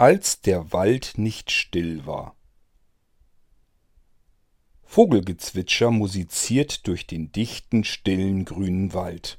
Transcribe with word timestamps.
als 0.00 0.40
der 0.40 0.72
Wald 0.72 1.12
nicht 1.18 1.50
still 1.50 2.06
war. 2.06 2.34
Vogelgezwitscher 4.82 5.90
musiziert 5.90 6.86
durch 6.86 7.06
den 7.06 7.32
dichten, 7.32 7.84
stillen, 7.84 8.46
grünen 8.46 8.94
Wald. 8.94 9.38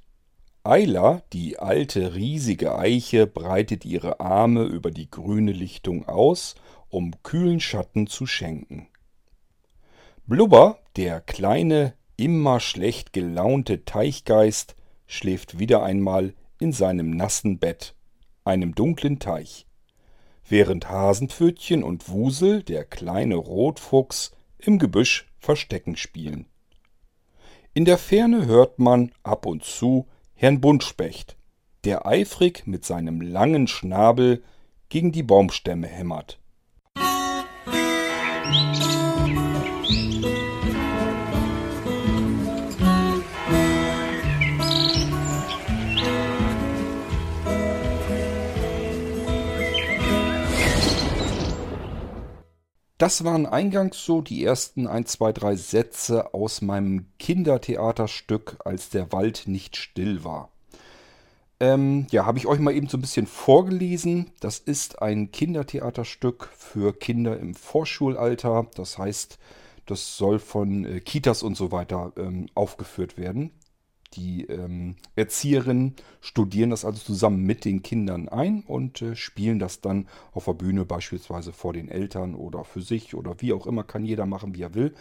Eila, 0.63 1.23
die 1.33 1.57
alte, 1.57 2.13
riesige 2.13 2.77
Eiche, 2.77 3.25
breitet 3.25 3.85
ihre 3.85 4.19
Arme 4.19 4.65
über 4.65 4.91
die 4.91 5.09
grüne 5.09 5.51
Lichtung 5.51 6.07
aus, 6.07 6.53
um 6.89 7.11
kühlen 7.23 7.59
Schatten 7.59 8.05
zu 8.05 8.27
schenken. 8.27 8.87
Blubber, 10.27 10.77
der 10.95 11.21
kleine, 11.21 11.95
immer 12.17 12.59
schlecht 12.59 13.13
gelaunte 13.13 13.83
Teichgeist, 13.83 14.75
schläft 15.07 15.57
wieder 15.57 15.81
einmal 15.81 16.35
in 16.59 16.71
seinem 16.71 17.09
nassen 17.09 17.57
Bett, 17.57 17.95
einem 18.43 18.75
dunklen 18.75 19.17
Teich 19.17 19.65
während 20.51 20.89
Hasenpfötchen 20.89 21.81
und 21.81 22.09
Wusel, 22.09 22.61
der 22.61 22.83
kleine 22.83 23.35
Rotfuchs, 23.35 24.31
im 24.57 24.77
Gebüsch 24.77 25.27
Verstecken 25.39 25.95
spielen. 25.95 26.45
In 27.73 27.85
der 27.85 27.97
Ferne 27.97 28.45
hört 28.45 28.77
man 28.77 29.11
ab 29.23 29.45
und 29.45 29.63
zu 29.63 30.07
Herrn 30.33 30.59
Buntspecht, 30.59 31.37
der 31.85 32.05
eifrig 32.05 32.67
mit 32.67 32.85
seinem 32.85 33.21
langen 33.21 33.67
Schnabel 33.67 34.43
gegen 34.89 35.13
die 35.13 35.23
Baumstämme 35.23 35.87
hämmert. 35.87 36.40
Das 53.01 53.23
waren 53.23 53.47
eingangs 53.47 54.05
so 54.05 54.21
die 54.21 54.45
ersten 54.45 54.85
ein, 54.85 55.07
zwei, 55.07 55.31
drei 55.31 55.55
Sätze 55.55 56.35
aus 56.35 56.61
meinem 56.61 57.07
Kindertheaterstück, 57.17 58.57
als 58.63 58.91
der 58.91 59.11
Wald 59.11 59.47
nicht 59.47 59.75
still 59.75 60.23
war. 60.23 60.51
Ähm, 61.59 62.05
ja, 62.11 62.27
habe 62.27 62.37
ich 62.37 62.45
euch 62.45 62.59
mal 62.59 62.75
eben 62.75 62.87
so 62.89 62.99
ein 62.99 63.01
bisschen 63.01 63.25
vorgelesen. 63.25 64.29
Das 64.39 64.59
ist 64.59 65.01
ein 65.01 65.31
Kindertheaterstück 65.31 66.51
für 66.55 66.93
Kinder 66.93 67.39
im 67.39 67.55
Vorschulalter. 67.55 68.67
Das 68.75 68.99
heißt, 68.99 69.39
das 69.87 70.15
soll 70.15 70.37
von 70.37 70.85
äh, 70.85 70.99
Kitas 70.99 71.41
und 71.41 71.57
so 71.57 71.71
weiter 71.71 72.13
ähm, 72.17 72.49
aufgeführt 72.53 73.17
werden. 73.17 73.49
Die 74.13 74.43
ähm, 74.45 74.95
Erzieherinnen 75.15 75.95
studieren 76.19 76.69
das 76.69 76.83
also 76.83 76.99
zusammen 76.99 77.43
mit 77.43 77.63
den 77.63 77.81
Kindern 77.81 78.27
ein 78.27 78.63
und 78.67 79.01
äh, 79.01 79.15
spielen 79.15 79.59
das 79.59 79.79
dann 79.79 80.07
auf 80.33 80.45
der 80.45 80.53
Bühne 80.53 80.83
beispielsweise 80.83 81.53
vor 81.53 81.71
den 81.73 81.87
Eltern 81.87 82.35
oder 82.35 82.65
für 82.65 82.81
sich 82.81 83.15
oder 83.15 83.35
wie 83.39 83.53
auch 83.53 83.67
immer, 83.67 83.83
kann 83.83 84.03
jeder 84.03 84.25
machen, 84.25 84.53
wie 84.55 84.63
er 84.63 84.73
will. 84.73 84.93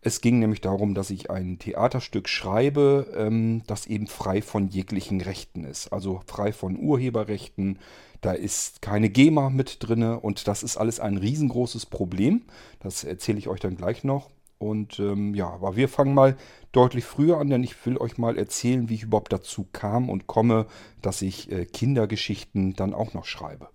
Es 0.00 0.20
ging 0.20 0.38
nämlich 0.38 0.60
darum, 0.60 0.94
dass 0.94 1.10
ich 1.10 1.30
ein 1.30 1.58
Theaterstück 1.58 2.28
schreibe, 2.28 3.12
ähm, 3.16 3.62
das 3.66 3.86
eben 3.86 4.06
frei 4.06 4.42
von 4.42 4.68
jeglichen 4.68 5.20
Rechten 5.20 5.64
ist. 5.64 5.92
Also 5.92 6.22
frei 6.26 6.52
von 6.52 6.78
Urheberrechten. 6.78 7.78
Da 8.20 8.32
ist 8.32 8.80
keine 8.80 9.10
GEMA 9.10 9.50
mit 9.50 9.76
drinne 9.80 10.20
und 10.20 10.48
das 10.48 10.62
ist 10.62 10.76
alles 10.76 11.00
ein 11.00 11.16
riesengroßes 11.16 11.86
Problem. 11.86 12.42
Das 12.80 13.04
erzähle 13.04 13.38
ich 13.38 13.48
euch 13.48 13.60
dann 13.60 13.76
gleich 13.76 14.04
noch. 14.04 14.30
Und 14.58 14.98
ähm, 14.98 15.34
ja, 15.34 15.48
aber 15.48 15.76
wir 15.76 15.88
fangen 15.88 16.14
mal 16.14 16.36
deutlich 16.72 17.04
früher 17.04 17.38
an, 17.38 17.50
denn 17.50 17.62
ich 17.62 17.86
will 17.86 17.96
euch 17.96 18.18
mal 18.18 18.36
erzählen, 18.36 18.88
wie 18.88 18.94
ich 18.94 19.04
überhaupt 19.04 19.32
dazu 19.32 19.66
kam 19.72 20.10
und 20.10 20.26
komme, 20.26 20.66
dass 21.00 21.22
ich 21.22 21.50
äh, 21.52 21.64
Kindergeschichten 21.64 22.74
dann 22.74 22.92
auch 22.92 23.14
noch 23.14 23.24
schreibe. 23.24 23.68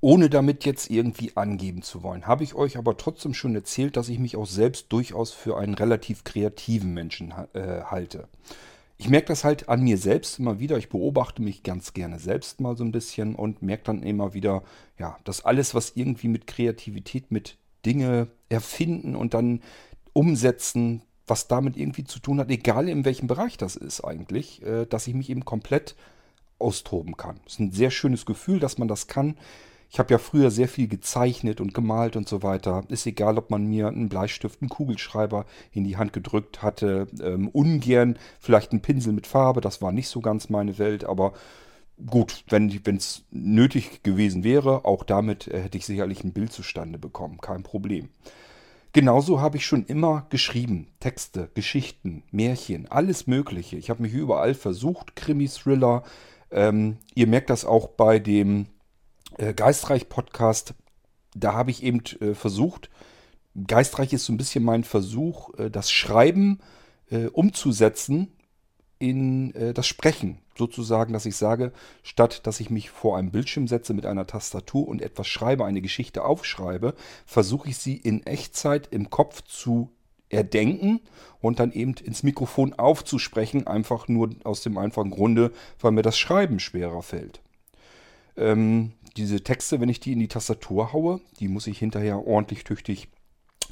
Ohne 0.00 0.28
damit 0.28 0.64
jetzt 0.66 0.90
irgendwie 0.90 1.34
angeben 1.34 1.82
zu 1.82 2.02
wollen, 2.02 2.26
habe 2.26 2.44
ich 2.44 2.54
euch 2.54 2.76
aber 2.76 2.96
trotzdem 2.96 3.32
schon 3.32 3.54
erzählt, 3.54 3.96
dass 3.96 4.08
ich 4.08 4.18
mich 4.18 4.36
auch 4.36 4.46
selbst 4.46 4.92
durchaus 4.92 5.32
für 5.32 5.56
einen 5.56 5.74
relativ 5.74 6.24
kreativen 6.24 6.92
Menschen 6.92 7.32
äh, 7.54 7.82
halte. 7.84 8.28
Ich 8.96 9.08
merke 9.08 9.28
das 9.28 9.44
halt 9.44 9.68
an 9.68 9.82
mir 9.82 9.98
selbst 9.98 10.38
immer 10.38 10.60
wieder. 10.60 10.78
Ich 10.78 10.88
beobachte 10.88 11.42
mich 11.42 11.62
ganz 11.62 11.94
gerne 11.94 12.18
selbst 12.18 12.60
mal 12.60 12.76
so 12.76 12.84
ein 12.84 12.92
bisschen 12.92 13.34
und 13.34 13.62
merke 13.62 13.84
dann 13.84 14.02
immer 14.02 14.34
wieder, 14.34 14.62
ja, 14.98 15.18
dass 15.24 15.44
alles, 15.44 15.74
was 15.74 15.92
irgendwie 15.96 16.28
mit 16.28 16.46
Kreativität, 16.46 17.30
mit 17.30 17.56
Dinge 17.84 18.28
erfinden 18.48 19.16
und 19.16 19.34
dann 19.34 19.60
umsetzen, 20.14 21.02
was 21.26 21.48
damit 21.48 21.76
irgendwie 21.76 22.04
zu 22.04 22.18
tun 22.18 22.40
hat, 22.40 22.50
egal 22.50 22.88
in 22.88 23.04
welchem 23.04 23.26
Bereich 23.26 23.58
das 23.58 23.76
ist 23.76 24.02
eigentlich, 24.02 24.62
äh, 24.62 24.86
dass 24.86 25.06
ich 25.06 25.14
mich 25.14 25.28
eben 25.28 25.44
komplett 25.44 25.94
austoben 26.58 27.16
kann. 27.16 27.40
Das 27.44 27.54
ist 27.54 27.60
ein 27.60 27.72
sehr 27.72 27.90
schönes 27.90 28.24
Gefühl, 28.24 28.60
dass 28.60 28.78
man 28.78 28.88
das 28.88 29.06
kann. 29.06 29.36
Ich 29.90 29.98
habe 29.98 30.12
ja 30.12 30.18
früher 30.18 30.50
sehr 30.50 30.68
viel 30.68 30.88
gezeichnet 30.88 31.60
und 31.60 31.74
gemalt 31.74 32.16
und 32.16 32.28
so 32.28 32.42
weiter. 32.42 32.84
Ist 32.88 33.06
egal, 33.06 33.38
ob 33.38 33.50
man 33.50 33.66
mir 33.66 33.88
einen 33.88 34.08
Bleistift, 34.08 34.60
einen 34.60 34.68
Kugelschreiber 34.68 35.46
in 35.72 35.84
die 35.84 35.96
Hand 35.96 36.12
gedrückt 36.12 36.62
hatte. 36.62 37.06
Ähm, 37.22 37.48
ungern 37.48 38.18
vielleicht 38.40 38.72
einen 38.72 38.82
Pinsel 38.82 39.12
mit 39.12 39.26
Farbe, 39.26 39.60
das 39.60 39.82
war 39.82 39.92
nicht 39.92 40.08
so 40.08 40.20
ganz 40.20 40.48
meine 40.48 40.78
Welt, 40.78 41.04
aber 41.04 41.32
gut, 42.06 42.44
wenn 42.48 42.68
es 42.96 43.24
nötig 43.30 44.02
gewesen 44.02 44.42
wäre, 44.42 44.84
auch 44.84 45.04
damit 45.04 45.48
äh, 45.48 45.62
hätte 45.62 45.78
ich 45.78 45.86
sicherlich 45.86 46.24
ein 46.24 46.32
Bild 46.32 46.52
zustande 46.52 46.98
bekommen. 46.98 47.38
Kein 47.40 47.62
Problem. 47.62 48.08
Genauso 48.94 49.40
habe 49.40 49.56
ich 49.56 49.66
schon 49.66 49.84
immer 49.86 50.24
geschrieben. 50.30 50.86
Texte, 51.00 51.50
Geschichten, 51.54 52.22
Märchen, 52.30 52.88
alles 52.88 53.26
Mögliche. 53.26 53.76
Ich 53.76 53.90
habe 53.90 54.02
mich 54.02 54.12
überall 54.12 54.54
versucht, 54.54 55.16
Krimi-Thriller. 55.16 56.04
Ähm, 56.52 56.98
ihr 57.12 57.26
merkt 57.26 57.50
das 57.50 57.64
auch 57.64 57.88
bei 57.88 58.20
dem 58.20 58.66
äh, 59.36 59.52
Geistreich-Podcast. 59.52 60.74
Da 61.34 61.54
habe 61.54 61.72
ich 61.72 61.82
eben 61.82 62.02
äh, 62.20 62.34
versucht, 62.34 62.88
Geistreich 63.66 64.12
ist 64.12 64.26
so 64.26 64.32
ein 64.32 64.36
bisschen 64.36 64.62
mein 64.62 64.84
Versuch, 64.84 65.52
äh, 65.58 65.70
das 65.70 65.90
Schreiben 65.90 66.60
äh, 67.10 67.26
umzusetzen 67.26 68.28
in 68.98 69.54
äh, 69.54 69.74
das 69.74 69.86
Sprechen 69.86 70.38
sozusagen, 70.56 71.12
dass 71.12 71.26
ich 71.26 71.36
sage, 71.36 71.72
statt 72.02 72.46
dass 72.46 72.60
ich 72.60 72.70
mich 72.70 72.90
vor 72.90 73.16
einem 73.16 73.30
Bildschirm 73.30 73.66
setze 73.66 73.94
mit 73.94 74.06
einer 74.06 74.26
Tastatur 74.26 74.86
und 74.86 75.02
etwas 75.02 75.26
schreibe, 75.26 75.64
eine 75.64 75.82
Geschichte 75.82 76.24
aufschreibe, 76.24 76.94
versuche 77.26 77.68
ich 77.68 77.78
sie 77.78 77.96
in 77.96 78.24
Echtzeit 78.24 78.88
im 78.90 79.10
Kopf 79.10 79.42
zu 79.42 79.90
erdenken 80.28 81.00
und 81.40 81.60
dann 81.60 81.72
eben 81.72 81.94
ins 81.94 82.22
Mikrofon 82.22 82.72
aufzusprechen, 82.74 83.66
einfach 83.66 84.08
nur 84.08 84.30
aus 84.44 84.62
dem 84.62 84.78
einfachen 84.78 85.10
Grunde, 85.10 85.52
weil 85.80 85.92
mir 85.92 86.02
das 86.02 86.18
Schreiben 86.18 86.60
schwerer 86.60 87.02
fällt. 87.02 87.40
Ähm, 88.36 88.92
diese 89.16 89.42
Texte, 89.42 89.80
wenn 89.80 89.88
ich 89.88 90.00
die 90.00 90.12
in 90.12 90.18
die 90.18 90.28
Tastatur 90.28 90.92
haue, 90.92 91.20
die 91.38 91.48
muss 91.48 91.66
ich 91.66 91.78
hinterher 91.78 92.26
ordentlich 92.26 92.64
tüchtig 92.64 93.08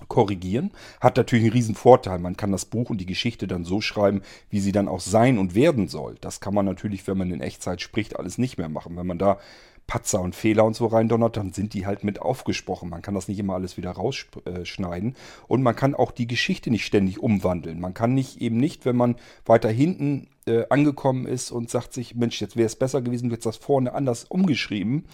korrigieren. 0.08 0.70
Hat 1.00 1.16
natürlich 1.16 1.44
einen 1.44 1.53
riesen 1.53 1.75
Vorteil. 1.75 2.19
Man 2.19 2.36
kann 2.36 2.53
das 2.53 2.64
Buch 2.64 2.91
und 2.91 2.98
die 2.98 3.06
Geschichte 3.06 3.47
dann 3.47 3.64
so 3.64 3.80
schreiben, 3.80 4.22
wie 4.50 4.60
sie 4.60 4.72
dann 4.72 4.88
auch 4.88 5.00
sein 5.00 5.38
und 5.38 5.54
werden 5.54 5.88
soll. 5.88 6.16
Das 6.20 6.41
kann 6.41 6.54
man 6.54 6.66
natürlich, 6.66 7.06
wenn 7.06 7.19
man 7.19 7.30
in 7.30 7.41
Echtzeit 7.41 7.80
spricht, 7.80 8.19
alles 8.19 8.38
nicht 8.38 8.58
mehr 8.58 8.69
machen. 8.69 8.97
Wenn 8.97 9.06
man 9.06 9.19
da 9.19 9.38
Patzer 9.86 10.20
und 10.20 10.34
Fehler 10.34 10.64
und 10.64 10.75
so 10.75 10.86
reindonnert, 10.86 11.36
dann 11.36 11.53
sind 11.53 11.75
die 11.75 11.86
halt 11.86 12.04
mit 12.04 12.20
aufgesprochen. 12.20 12.88
Man 12.88 13.03
kann 13.03 13.14
das 13.14 13.28
nicht 13.28 13.38
immer 13.38 13.54
alles 13.54 13.76
wieder 13.76 13.91
rausschneiden. 13.91 15.16
Und 15.48 15.62
man 15.62 15.76
kann 15.76 15.94
auch 15.94 16.12
die 16.12 16.26
Geschichte 16.26 16.70
nicht 16.70 16.86
ständig 16.86 17.19
umwandeln. 17.19 17.80
Man 17.80 17.94
kann 17.94 18.14
nicht 18.14 18.41
eben 18.41 18.56
nicht, 18.56 18.84
wenn 18.84 18.97
man 18.97 19.16
weiter 19.44 19.69
hinten 19.69 20.28
äh, 20.47 20.64
angekommen 20.70 21.26
ist 21.26 21.50
und 21.50 21.70
sagt 21.70 21.92
sich, 21.92 22.14
Mensch, 22.14 22.41
jetzt 22.41 22.56
wäre 22.56 22.66
es 22.66 22.76
besser 22.76 23.03
gewesen, 23.03 23.28
du 23.28 23.34
hättest 23.34 23.47
das 23.47 23.56
vorne 23.56 23.92
anders 23.92 24.24
umgeschrieben, 24.24 25.04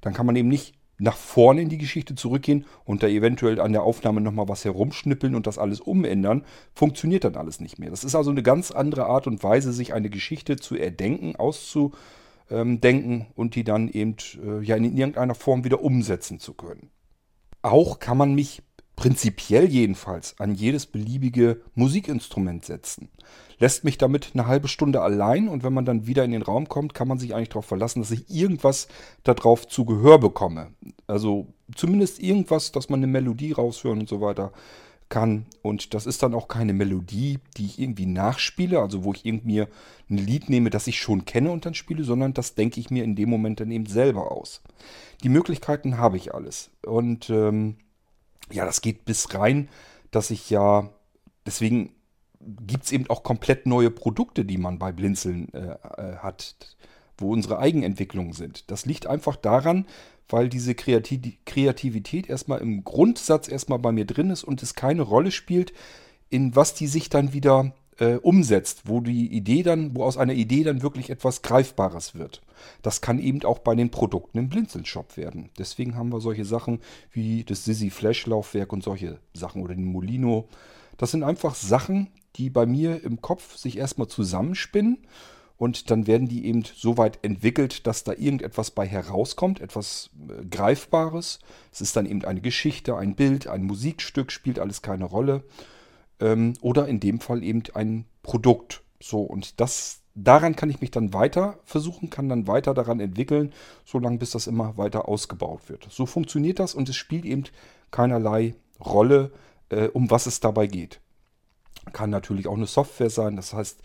dann 0.00 0.12
kann 0.12 0.26
man 0.26 0.36
eben 0.36 0.48
nicht 0.48 0.74
nach 0.98 1.16
vorne 1.16 1.62
in 1.62 1.68
die 1.68 1.78
Geschichte 1.78 2.14
zurückgehen 2.14 2.64
und 2.84 3.02
da 3.02 3.08
eventuell 3.08 3.60
an 3.60 3.72
der 3.72 3.82
Aufnahme 3.82 4.20
nochmal 4.20 4.48
was 4.48 4.64
herumschnippeln 4.64 5.34
und 5.34 5.46
das 5.46 5.58
alles 5.58 5.80
umändern, 5.80 6.44
funktioniert 6.72 7.24
dann 7.24 7.36
alles 7.36 7.60
nicht 7.60 7.78
mehr. 7.78 7.90
Das 7.90 8.04
ist 8.04 8.14
also 8.14 8.30
eine 8.30 8.42
ganz 8.42 8.70
andere 8.70 9.06
Art 9.06 9.26
und 9.26 9.42
Weise, 9.42 9.72
sich 9.72 9.92
eine 9.92 10.10
Geschichte 10.10 10.56
zu 10.56 10.76
erdenken, 10.76 11.36
auszudenken 11.36 13.26
und 13.34 13.54
die 13.54 13.64
dann 13.64 13.88
eben 13.88 14.16
äh, 14.42 14.62
ja, 14.62 14.76
in 14.76 14.96
irgendeiner 14.96 15.34
Form 15.34 15.64
wieder 15.64 15.82
umsetzen 15.82 16.38
zu 16.38 16.54
können. 16.54 16.90
Auch 17.62 17.98
kann 17.98 18.16
man 18.16 18.34
mich 18.34 18.62
prinzipiell 18.96 19.68
jedenfalls 19.68 20.34
an 20.40 20.54
jedes 20.54 20.86
beliebige 20.86 21.60
Musikinstrument 21.74 22.64
setzen. 22.64 23.10
Lässt 23.58 23.84
mich 23.84 23.98
damit 23.98 24.30
eine 24.34 24.46
halbe 24.46 24.68
Stunde 24.68 25.02
allein 25.02 25.48
und 25.48 25.62
wenn 25.62 25.72
man 25.72 25.84
dann 25.84 26.06
wieder 26.06 26.24
in 26.24 26.32
den 26.32 26.42
Raum 26.42 26.68
kommt, 26.68 26.94
kann 26.94 27.08
man 27.08 27.18
sich 27.18 27.34
eigentlich 27.34 27.50
darauf 27.50 27.66
verlassen, 27.66 28.00
dass 28.00 28.10
ich 28.10 28.28
irgendwas 28.28 28.88
darauf 29.22 29.68
zu 29.68 29.84
Gehör 29.84 30.18
bekomme. 30.18 30.68
Also 31.06 31.46
zumindest 31.74 32.20
irgendwas, 32.20 32.72
dass 32.72 32.88
man 32.88 33.00
eine 33.00 33.06
Melodie 33.06 33.52
raushören 33.52 34.00
und 34.00 34.08
so 34.08 34.20
weiter 34.20 34.52
kann. 35.08 35.46
Und 35.62 35.94
das 35.94 36.06
ist 36.06 36.22
dann 36.22 36.34
auch 36.34 36.48
keine 36.48 36.72
Melodie, 36.72 37.38
die 37.56 37.66
ich 37.66 37.78
irgendwie 37.78 38.06
nachspiele, 38.06 38.80
also 38.80 39.04
wo 39.04 39.12
ich 39.12 39.24
irgendwie 39.24 39.62
ein 40.10 40.18
Lied 40.18 40.48
nehme, 40.48 40.70
das 40.70 40.86
ich 40.86 40.98
schon 40.98 41.24
kenne 41.24 41.50
und 41.50 41.64
dann 41.64 41.74
spiele, 41.74 42.04
sondern 42.04 42.34
das 42.34 42.54
denke 42.54 42.80
ich 42.80 42.90
mir 42.90 43.04
in 43.04 43.14
dem 43.14 43.30
Moment 43.30 43.60
dann 43.60 43.70
eben 43.70 43.86
selber 43.86 44.32
aus. 44.32 44.62
Die 45.22 45.28
Möglichkeiten 45.28 45.98
habe 45.98 46.16
ich 46.16 46.34
alles. 46.34 46.70
Und 46.84 47.30
ähm, 47.30 47.76
ja, 48.50 48.64
das 48.64 48.80
geht 48.80 49.04
bis 49.04 49.34
rein, 49.34 49.68
dass 50.10 50.30
ich 50.30 50.50
ja, 50.50 50.90
deswegen 51.44 51.94
gibt 52.40 52.84
es 52.84 52.92
eben 52.92 53.08
auch 53.08 53.22
komplett 53.22 53.66
neue 53.66 53.90
Produkte, 53.90 54.44
die 54.44 54.58
man 54.58 54.78
bei 54.78 54.92
Blinzeln 54.92 55.52
äh, 55.52 55.76
äh, 55.96 56.16
hat, 56.18 56.76
wo 57.18 57.32
unsere 57.32 57.58
Eigenentwicklungen 57.58 58.32
sind. 58.32 58.70
Das 58.70 58.86
liegt 58.86 59.06
einfach 59.06 59.36
daran, 59.36 59.86
weil 60.28 60.48
diese 60.48 60.74
Kreativität 60.74 62.28
erstmal 62.28 62.60
im 62.60 62.84
Grundsatz 62.84 63.48
erstmal 63.48 63.78
bei 63.78 63.92
mir 63.92 64.04
drin 64.04 64.30
ist 64.30 64.44
und 64.44 64.62
es 64.62 64.74
keine 64.74 65.02
Rolle 65.02 65.30
spielt, 65.30 65.72
in 66.30 66.56
was 66.56 66.74
die 66.74 66.88
sich 66.88 67.08
dann 67.08 67.32
wieder 67.32 67.72
äh, 67.98 68.16
umsetzt, 68.16 68.82
wo 68.86 69.00
die 69.00 69.32
Idee 69.32 69.62
dann, 69.62 69.94
wo 69.96 70.04
aus 70.04 70.16
einer 70.16 70.34
Idee 70.34 70.64
dann 70.64 70.82
wirklich 70.82 71.10
etwas 71.10 71.42
Greifbares 71.42 72.14
wird. 72.14 72.42
Das 72.82 73.00
kann 73.00 73.18
eben 73.18 73.42
auch 73.44 73.58
bei 73.60 73.74
den 73.74 73.90
Produkten 73.90 74.38
im 74.38 74.48
Blinzelshop 74.48 75.16
werden. 75.16 75.50
Deswegen 75.58 75.96
haben 75.96 76.12
wir 76.12 76.20
solche 76.20 76.44
Sachen 76.44 76.80
wie 77.10 77.44
das 77.44 77.64
Sissy 77.64 77.90
Flash 77.90 78.26
Laufwerk 78.26 78.72
und 78.72 78.82
solche 78.82 79.18
Sachen 79.34 79.62
oder 79.62 79.74
den 79.74 79.84
Molino. 79.84 80.48
Das 80.96 81.10
sind 81.10 81.22
einfach 81.22 81.54
Sachen, 81.54 82.08
die 82.36 82.50
bei 82.50 82.66
mir 82.66 83.02
im 83.02 83.20
Kopf 83.20 83.56
sich 83.56 83.78
erstmal 83.78 84.08
zusammenspinnen 84.08 84.98
und 85.58 85.90
dann 85.90 86.06
werden 86.06 86.28
die 86.28 86.46
eben 86.46 86.64
so 86.64 86.98
weit 86.98 87.18
entwickelt, 87.22 87.86
dass 87.86 88.04
da 88.04 88.12
irgendetwas 88.12 88.70
bei 88.70 88.86
herauskommt, 88.86 89.60
etwas 89.60 90.10
äh, 90.28 90.44
Greifbares. 90.44 91.38
Es 91.72 91.80
ist 91.80 91.96
dann 91.96 92.06
eben 92.06 92.24
eine 92.24 92.42
Geschichte, 92.42 92.96
ein 92.96 93.14
Bild, 93.14 93.46
ein 93.46 93.64
Musikstück, 93.64 94.32
spielt 94.32 94.58
alles 94.58 94.82
keine 94.82 95.06
Rolle. 95.06 95.44
Ähm, 96.20 96.54
oder 96.60 96.88
in 96.88 97.00
dem 97.00 97.20
Fall 97.20 97.42
eben 97.42 97.62
ein 97.74 98.04
Produkt. 98.22 98.82
So, 99.00 99.22
und 99.22 99.60
das, 99.60 100.02
daran 100.16 100.56
kann 100.56 100.70
ich 100.70 100.80
mich 100.80 100.90
dann 100.90 101.12
weiter 101.12 101.58
versuchen, 101.64 102.10
kann 102.10 102.28
dann 102.28 102.48
weiter 102.48 102.74
daran 102.74 102.98
entwickeln, 102.98 103.52
solange 103.84 104.18
bis 104.18 104.30
das 104.30 104.46
immer 104.46 104.76
weiter 104.76 105.08
ausgebaut 105.08 105.68
wird. 105.68 105.86
So 105.90 106.06
funktioniert 106.06 106.58
das 106.58 106.74
und 106.74 106.88
es 106.88 106.96
spielt 106.96 107.24
eben 107.24 107.44
keinerlei 107.90 108.54
Rolle, 108.84 109.30
äh, 109.68 109.88
um 109.88 110.10
was 110.10 110.26
es 110.26 110.40
dabei 110.40 110.66
geht. 110.66 111.00
Kann 111.92 112.10
natürlich 112.10 112.48
auch 112.48 112.56
eine 112.56 112.66
Software 112.66 113.10
sein, 113.10 113.36
das 113.36 113.52
heißt, 113.52 113.80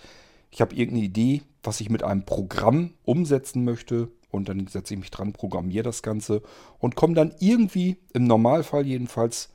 ich 0.49 0.61
habe 0.61 0.75
irgendeine 0.75 1.05
Idee, 1.05 1.43
was 1.63 1.79
ich 1.81 1.89
mit 1.89 2.03
einem 2.03 2.25
Programm 2.25 2.93
umsetzen 3.03 3.63
möchte 3.63 4.09
und 4.31 4.49
dann 4.49 4.67
setze 4.67 4.93
ich 4.93 4.99
mich 4.99 5.11
dran, 5.11 5.33
programmiere 5.33 5.83
das 5.83 6.01
Ganze 6.01 6.41
und 6.79 6.95
komme 6.95 7.13
dann 7.13 7.35
irgendwie, 7.39 7.97
im 8.13 8.25
Normalfall 8.25 8.85
jedenfalls, 8.85 9.49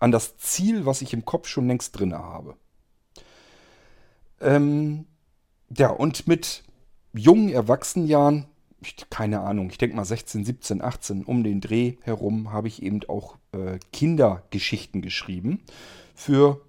an 0.00 0.12
das 0.12 0.36
Ziel, 0.36 0.86
was 0.86 1.02
ich 1.02 1.12
im 1.12 1.24
Kopf 1.24 1.48
schon 1.48 1.66
längst 1.66 1.98
drin 1.98 2.14
habe. 2.14 2.56
Ähm, 4.40 5.06
ja, 5.76 5.90
und 5.90 6.26
mit 6.26 6.64
jungen 7.12 7.50
Erwachsenenjahren, 7.50 8.46
keine 9.10 9.40
Ahnung, 9.40 9.70
ich 9.70 9.78
denke 9.78 9.96
mal 9.96 10.04
16, 10.04 10.44
17, 10.44 10.82
18, 10.82 11.24
um 11.24 11.42
den 11.42 11.60
Dreh 11.60 11.96
herum, 12.02 12.52
habe 12.52 12.68
ich 12.68 12.82
eben 12.82 13.00
auch 13.08 13.36
äh, 13.52 13.78
Kindergeschichten 13.92 15.02
geschrieben. 15.02 15.62
Für 16.14 16.60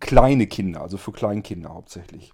kleine 0.00 0.46
Kinder, 0.46 0.80
also 0.80 0.96
für 0.96 1.12
Kleinkinder 1.12 1.70
hauptsächlich. 1.70 2.32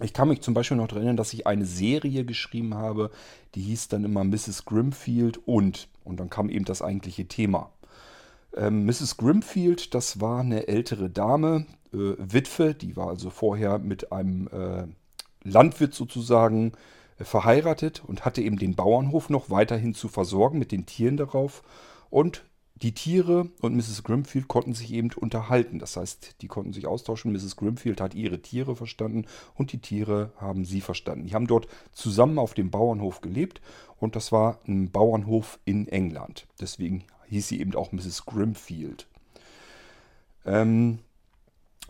Ich 0.00 0.12
kann 0.12 0.28
mich 0.28 0.42
zum 0.42 0.54
Beispiel 0.54 0.76
noch 0.76 0.92
erinnern, 0.92 1.16
dass 1.16 1.32
ich 1.32 1.46
eine 1.46 1.64
Serie 1.64 2.24
geschrieben 2.24 2.74
habe, 2.74 3.10
die 3.54 3.62
hieß 3.62 3.88
dann 3.88 4.04
immer 4.04 4.24
Mrs. 4.24 4.64
Grimfield 4.64 5.38
und. 5.46 5.88
Und 6.04 6.20
dann 6.20 6.30
kam 6.30 6.48
eben 6.48 6.64
das 6.64 6.82
eigentliche 6.82 7.26
Thema. 7.26 7.72
Ähm, 8.56 8.86
Mrs. 8.86 9.16
Grimfield, 9.16 9.94
das 9.94 10.20
war 10.20 10.40
eine 10.40 10.68
ältere 10.68 11.10
Dame, 11.10 11.66
äh, 11.92 12.14
Witwe, 12.18 12.74
die 12.74 12.96
war 12.96 13.08
also 13.08 13.30
vorher 13.30 13.78
mit 13.78 14.12
einem 14.12 14.48
äh, 14.48 14.86
Landwirt 15.50 15.94
sozusagen 15.94 16.72
äh, 17.18 17.24
verheiratet 17.24 18.02
und 18.06 18.24
hatte 18.24 18.42
eben 18.42 18.58
den 18.58 18.74
Bauernhof 18.74 19.30
noch 19.30 19.50
weiterhin 19.50 19.94
zu 19.94 20.08
versorgen 20.08 20.58
mit 20.58 20.72
den 20.72 20.86
Tieren 20.86 21.16
darauf. 21.16 21.62
Und 22.10 22.44
die 22.82 22.94
Tiere 22.94 23.48
und 23.60 23.74
Mrs. 23.74 24.04
Grimfield 24.04 24.46
konnten 24.46 24.72
sich 24.72 24.92
eben 24.92 25.10
unterhalten. 25.12 25.80
Das 25.80 25.96
heißt, 25.96 26.36
die 26.42 26.46
konnten 26.46 26.72
sich 26.72 26.86
austauschen. 26.86 27.32
Mrs. 27.32 27.56
Grimfield 27.56 28.00
hat 28.00 28.14
ihre 28.14 28.40
Tiere 28.40 28.76
verstanden 28.76 29.26
und 29.54 29.72
die 29.72 29.80
Tiere 29.80 30.32
haben 30.36 30.64
sie 30.64 30.80
verstanden. 30.80 31.26
Die 31.26 31.34
haben 31.34 31.48
dort 31.48 31.66
zusammen 31.92 32.38
auf 32.38 32.54
dem 32.54 32.70
Bauernhof 32.70 33.20
gelebt 33.20 33.60
und 33.98 34.14
das 34.14 34.30
war 34.30 34.60
ein 34.68 34.90
Bauernhof 34.90 35.58
in 35.64 35.88
England. 35.88 36.46
Deswegen 36.60 37.04
hieß 37.28 37.48
sie 37.48 37.60
eben 37.60 37.74
auch 37.74 37.90
Mrs. 37.90 38.26
Grimfield. 38.26 39.08
Ähm, 40.46 41.00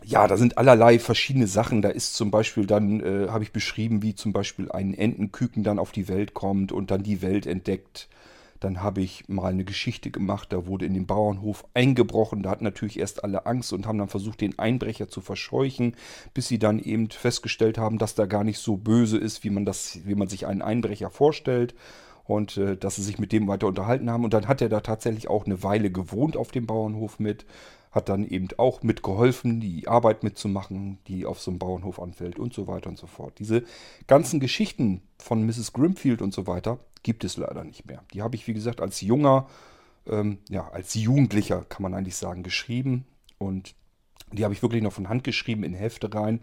ja, 0.03 0.27
da 0.27 0.37
sind 0.37 0.57
allerlei 0.57 0.99
verschiedene 0.99 1.47
Sachen. 1.47 1.81
Da 1.81 1.89
ist 1.89 2.15
zum 2.15 2.31
Beispiel 2.31 2.65
dann, 2.65 2.99
äh, 3.01 3.27
habe 3.29 3.43
ich 3.43 3.51
beschrieben, 3.51 4.01
wie 4.01 4.15
zum 4.15 4.33
Beispiel 4.33 4.71
ein 4.71 4.93
Entenküken 4.93 5.63
dann 5.63 5.79
auf 5.79 5.91
die 5.91 6.07
Welt 6.07 6.33
kommt 6.33 6.71
und 6.71 6.91
dann 6.91 7.03
die 7.03 7.21
Welt 7.21 7.45
entdeckt. 7.45 8.07
Dann 8.59 8.83
habe 8.83 9.01
ich 9.01 9.29
mal 9.29 9.51
eine 9.51 9.63
Geschichte 9.63 10.11
gemacht, 10.11 10.51
da 10.51 10.65
wurde 10.65 10.85
in 10.85 10.93
den 10.93 11.05
Bauernhof 11.05 11.65
eingebrochen. 11.73 12.43
Da 12.43 12.49
hatten 12.49 12.65
natürlich 12.65 12.99
erst 12.99 13.23
alle 13.23 13.45
Angst 13.45 13.71
und 13.71 13.87
haben 13.87 13.97
dann 13.97 14.09
versucht, 14.09 14.41
den 14.41 14.59
Einbrecher 14.59 15.07
zu 15.07 15.21
verscheuchen, 15.21 15.95
bis 16.33 16.49
sie 16.49 16.59
dann 16.59 16.79
eben 16.79 17.09
festgestellt 17.09 17.77
haben, 17.77 17.97
dass 17.97 18.15
da 18.15 18.25
gar 18.25 18.43
nicht 18.43 18.59
so 18.59 18.75
böse 18.75 19.17
ist, 19.17 19.43
wie 19.43 19.49
man 19.49 19.65
das, 19.65 19.99
wie 20.05 20.15
man 20.15 20.27
sich 20.27 20.45
einen 20.45 20.61
Einbrecher 20.61 21.09
vorstellt 21.09 21.73
und 22.25 22.57
äh, 22.57 22.75
dass 22.75 22.97
sie 22.97 23.03
sich 23.03 23.17
mit 23.17 23.31
dem 23.31 23.47
weiter 23.47 23.67
unterhalten 23.67 24.09
haben. 24.09 24.25
Und 24.25 24.33
dann 24.33 24.47
hat 24.47 24.61
er 24.61 24.69
da 24.69 24.81
tatsächlich 24.81 25.29
auch 25.29 25.45
eine 25.45 25.63
Weile 25.63 25.89
gewohnt 25.89 26.35
auf 26.35 26.51
dem 26.51 26.65
Bauernhof 26.67 27.19
mit, 27.19 27.45
hat 27.91 28.09
dann 28.09 28.23
eben 28.23 28.47
auch 28.57 28.83
mitgeholfen, 28.83 29.59
die 29.59 29.87
Arbeit 29.87 30.23
mitzumachen, 30.23 30.99
die 31.07 31.25
auf 31.25 31.39
so 31.39 31.51
einem 31.51 31.59
Bauernhof 31.59 31.99
anfällt 31.99 32.37
und 32.37 32.53
so 32.53 32.67
weiter 32.67 32.89
und 32.89 32.97
so 32.97 33.07
fort. 33.07 33.39
Diese 33.39 33.63
ganzen 34.05 34.39
Geschichten 34.39 35.01
von 35.17 35.43
Mrs. 35.45 35.73
Grimfield 35.73 36.21
und 36.21 36.33
so 36.33 36.45
weiter 36.45 36.79
gibt 37.01 37.23
es 37.23 37.37
leider 37.37 37.63
nicht 37.63 37.85
mehr. 37.85 38.03
Die 38.13 38.21
habe 38.21 38.35
ich, 38.35 38.47
wie 38.47 38.53
gesagt, 38.53 38.81
als 38.81 39.01
junger, 39.01 39.47
ähm, 40.07 40.37
ja, 40.49 40.67
als 40.69 40.93
Jugendlicher, 40.93 41.65
kann 41.67 41.81
man 41.81 41.93
eigentlich 41.93 42.15
sagen, 42.15 42.43
geschrieben. 42.43 43.05
Und 43.39 43.73
die 44.31 44.43
habe 44.43 44.53
ich 44.53 44.61
wirklich 44.61 44.83
noch 44.83 44.93
von 44.93 45.09
Hand 45.09 45.23
geschrieben 45.23 45.63
in 45.63 45.73
Hefte 45.73 46.13
rein. 46.13 46.41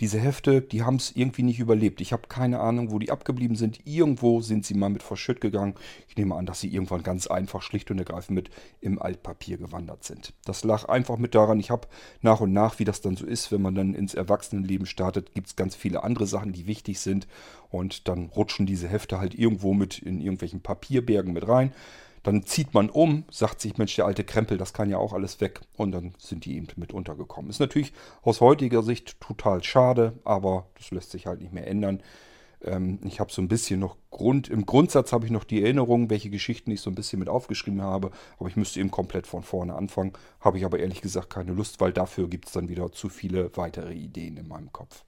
Diese 0.00 0.18
Hefte, 0.18 0.60
die 0.60 0.82
haben 0.82 0.96
es 0.96 1.12
irgendwie 1.14 1.42
nicht 1.42 1.58
überlebt. 1.58 2.00
Ich 2.00 2.12
habe 2.12 2.28
keine 2.28 2.60
Ahnung, 2.60 2.90
wo 2.90 2.98
die 2.98 3.10
abgeblieben 3.10 3.56
sind. 3.56 3.80
Irgendwo 3.86 4.40
sind 4.40 4.66
sie 4.66 4.74
mal 4.74 4.90
mit 4.90 5.02
verschütt 5.02 5.40
gegangen. 5.40 5.74
Ich 6.08 6.16
nehme 6.16 6.34
an, 6.34 6.44
dass 6.44 6.60
sie 6.60 6.68
irgendwann 6.68 7.02
ganz 7.02 7.26
einfach, 7.26 7.62
schlicht 7.62 7.90
und 7.90 7.98
ergreifend 7.98 8.34
mit 8.34 8.50
im 8.80 9.00
Altpapier 9.00 9.56
gewandert 9.56 10.04
sind. 10.04 10.34
Das 10.44 10.64
lag 10.64 10.88
einfach 10.88 11.16
mit 11.16 11.34
daran, 11.34 11.60
ich 11.60 11.70
habe 11.70 11.88
nach 12.20 12.40
und 12.40 12.52
nach, 12.52 12.78
wie 12.78 12.84
das 12.84 13.00
dann 13.00 13.16
so 13.16 13.26
ist, 13.26 13.52
wenn 13.52 13.62
man 13.62 13.74
dann 13.74 13.94
ins 13.94 14.14
Erwachsenenleben 14.14 14.86
startet, 14.86 15.34
gibt 15.34 15.46
es 15.46 15.56
ganz 15.56 15.74
viele 15.74 16.04
andere 16.04 16.26
Sachen, 16.26 16.52
die 16.52 16.66
wichtig 16.66 17.00
sind. 17.00 17.26
Und 17.70 18.06
dann 18.08 18.26
rutschen 18.26 18.66
diese 18.66 18.88
Hefte 18.88 19.18
halt 19.18 19.34
irgendwo 19.34 19.72
mit 19.72 19.98
in 19.98 20.20
irgendwelchen 20.20 20.60
Papierbergen 20.60 21.32
mit 21.32 21.48
rein. 21.48 21.72
Dann 22.26 22.42
zieht 22.42 22.74
man 22.74 22.90
um, 22.90 23.24
sagt 23.30 23.60
sich, 23.60 23.78
Mensch, 23.78 23.94
der 23.94 24.04
alte 24.04 24.24
Krempel, 24.24 24.58
das 24.58 24.72
kann 24.72 24.90
ja 24.90 24.98
auch 24.98 25.12
alles 25.12 25.40
weg. 25.40 25.60
Und 25.76 25.92
dann 25.92 26.12
sind 26.18 26.44
die 26.44 26.56
eben 26.56 26.66
mit 26.74 26.92
untergekommen. 26.92 27.48
Ist 27.48 27.60
natürlich 27.60 27.92
aus 28.22 28.40
heutiger 28.40 28.82
Sicht 28.82 29.20
total 29.20 29.62
schade, 29.62 30.12
aber 30.24 30.66
das 30.76 30.90
lässt 30.90 31.12
sich 31.12 31.28
halt 31.28 31.40
nicht 31.40 31.52
mehr 31.52 31.68
ändern. 31.68 32.02
Ähm, 32.64 32.98
ich 33.04 33.20
habe 33.20 33.30
so 33.32 33.40
ein 33.40 33.46
bisschen 33.46 33.78
noch 33.78 33.96
Grund, 34.10 34.48
im 34.48 34.66
Grundsatz 34.66 35.12
habe 35.12 35.24
ich 35.24 35.30
noch 35.30 35.44
die 35.44 35.62
Erinnerung, 35.62 36.10
welche 36.10 36.28
Geschichten 36.28 36.72
ich 36.72 36.80
so 36.80 36.90
ein 36.90 36.96
bisschen 36.96 37.20
mit 37.20 37.28
aufgeschrieben 37.28 37.80
habe. 37.80 38.10
Aber 38.40 38.48
ich 38.48 38.56
müsste 38.56 38.80
eben 38.80 38.90
komplett 38.90 39.28
von 39.28 39.44
vorne 39.44 39.76
anfangen. 39.76 40.12
Habe 40.40 40.58
ich 40.58 40.64
aber 40.64 40.80
ehrlich 40.80 41.02
gesagt 41.02 41.30
keine 41.30 41.52
Lust, 41.52 41.80
weil 41.80 41.92
dafür 41.92 42.28
gibt 42.28 42.48
es 42.48 42.54
dann 42.54 42.68
wieder 42.68 42.90
zu 42.90 43.08
viele 43.08 43.56
weitere 43.56 43.94
Ideen 43.94 44.36
in 44.36 44.48
meinem 44.48 44.72
Kopf. 44.72 45.05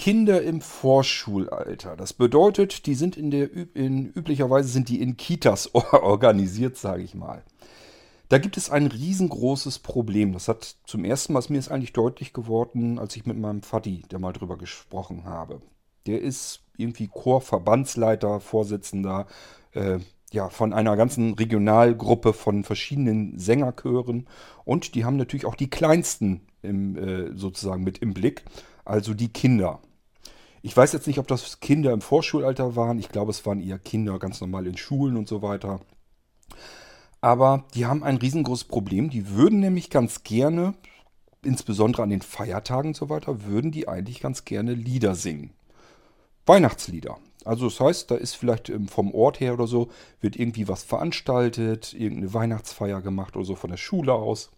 Kinder 0.00 0.40
im 0.40 0.62
Vorschulalter. 0.62 1.94
Das 1.94 2.14
bedeutet, 2.14 2.86
die 2.86 2.94
sind 2.94 3.18
in 3.18 3.30
der 3.30 3.50
in, 3.74 4.06
üblicherweise 4.06 4.70
sind 4.70 4.88
die 4.88 5.02
in 5.02 5.18
Kitas 5.18 5.74
organisiert, 5.74 6.78
sage 6.78 7.02
ich 7.02 7.14
mal. 7.14 7.44
Da 8.30 8.38
gibt 8.38 8.56
es 8.56 8.70
ein 8.70 8.86
riesengroßes 8.86 9.80
Problem. 9.80 10.32
Das 10.32 10.48
hat 10.48 10.76
zum 10.86 11.04
ersten 11.04 11.34
Mal, 11.34 11.42
mir 11.50 11.58
ist 11.58 11.70
eigentlich 11.70 11.92
deutlich 11.92 12.32
geworden, 12.32 12.98
als 12.98 13.14
ich 13.14 13.26
mit 13.26 13.36
meinem 13.36 13.60
Vati, 13.60 14.04
der 14.10 14.18
mal 14.18 14.32
drüber 14.32 14.56
gesprochen 14.56 15.24
habe. 15.26 15.60
Der 16.06 16.22
ist 16.22 16.62
irgendwie 16.78 17.08
Chorverbandsleiter, 17.08 18.40
Vorsitzender 18.40 19.26
äh, 19.72 19.98
ja, 20.32 20.48
von 20.48 20.72
einer 20.72 20.96
ganzen 20.96 21.34
Regionalgruppe 21.34 22.32
von 22.32 22.64
verschiedenen 22.64 23.38
Sängerchören. 23.38 24.28
Und 24.64 24.94
die 24.94 25.04
haben 25.04 25.18
natürlich 25.18 25.44
auch 25.44 25.56
die 25.56 25.68
kleinsten 25.68 26.40
im, 26.62 26.96
äh, 26.96 27.36
sozusagen 27.36 27.84
mit 27.84 27.98
im 27.98 28.14
Blick, 28.14 28.44
also 28.86 29.12
die 29.12 29.28
Kinder. 29.28 29.82
Ich 30.62 30.76
weiß 30.76 30.92
jetzt 30.92 31.06
nicht, 31.06 31.18
ob 31.18 31.26
das 31.26 31.60
Kinder 31.60 31.92
im 31.92 32.02
Vorschulalter 32.02 32.76
waren. 32.76 32.98
Ich 32.98 33.08
glaube, 33.08 33.30
es 33.30 33.46
waren 33.46 33.60
eher 33.60 33.78
Kinder 33.78 34.18
ganz 34.18 34.40
normal 34.40 34.66
in 34.66 34.76
Schulen 34.76 35.16
und 35.16 35.26
so 35.26 35.40
weiter. 35.40 35.80
Aber 37.22 37.64
die 37.74 37.86
haben 37.86 38.02
ein 38.02 38.16
riesengroßes 38.16 38.64
Problem. 38.64 39.10
Die 39.10 39.30
würden 39.30 39.60
nämlich 39.60 39.90
ganz 39.90 40.22
gerne, 40.22 40.74
insbesondere 41.42 42.02
an 42.02 42.10
den 42.10 42.22
Feiertagen 42.22 42.90
und 42.90 42.96
so 42.96 43.08
weiter, 43.08 43.44
würden 43.44 43.70
die 43.70 43.88
eigentlich 43.88 44.20
ganz 44.20 44.44
gerne 44.44 44.74
Lieder 44.74 45.14
singen. 45.14 45.52
Weihnachtslieder. 46.46 47.18
Also 47.44 47.66
das 47.66 47.80
heißt, 47.80 48.10
da 48.10 48.16
ist 48.16 48.34
vielleicht 48.34 48.68
ähm, 48.68 48.88
vom 48.88 49.14
Ort 49.14 49.40
her 49.40 49.54
oder 49.54 49.66
so, 49.66 49.88
wird 50.20 50.36
irgendwie 50.36 50.68
was 50.68 50.82
veranstaltet, 50.82 51.94
irgendeine 51.94 52.34
Weihnachtsfeier 52.34 53.00
gemacht 53.00 53.36
oder 53.36 53.46
so 53.46 53.54
von 53.54 53.70
der 53.70 53.78
Schule 53.78 54.12
aus. 54.12 54.50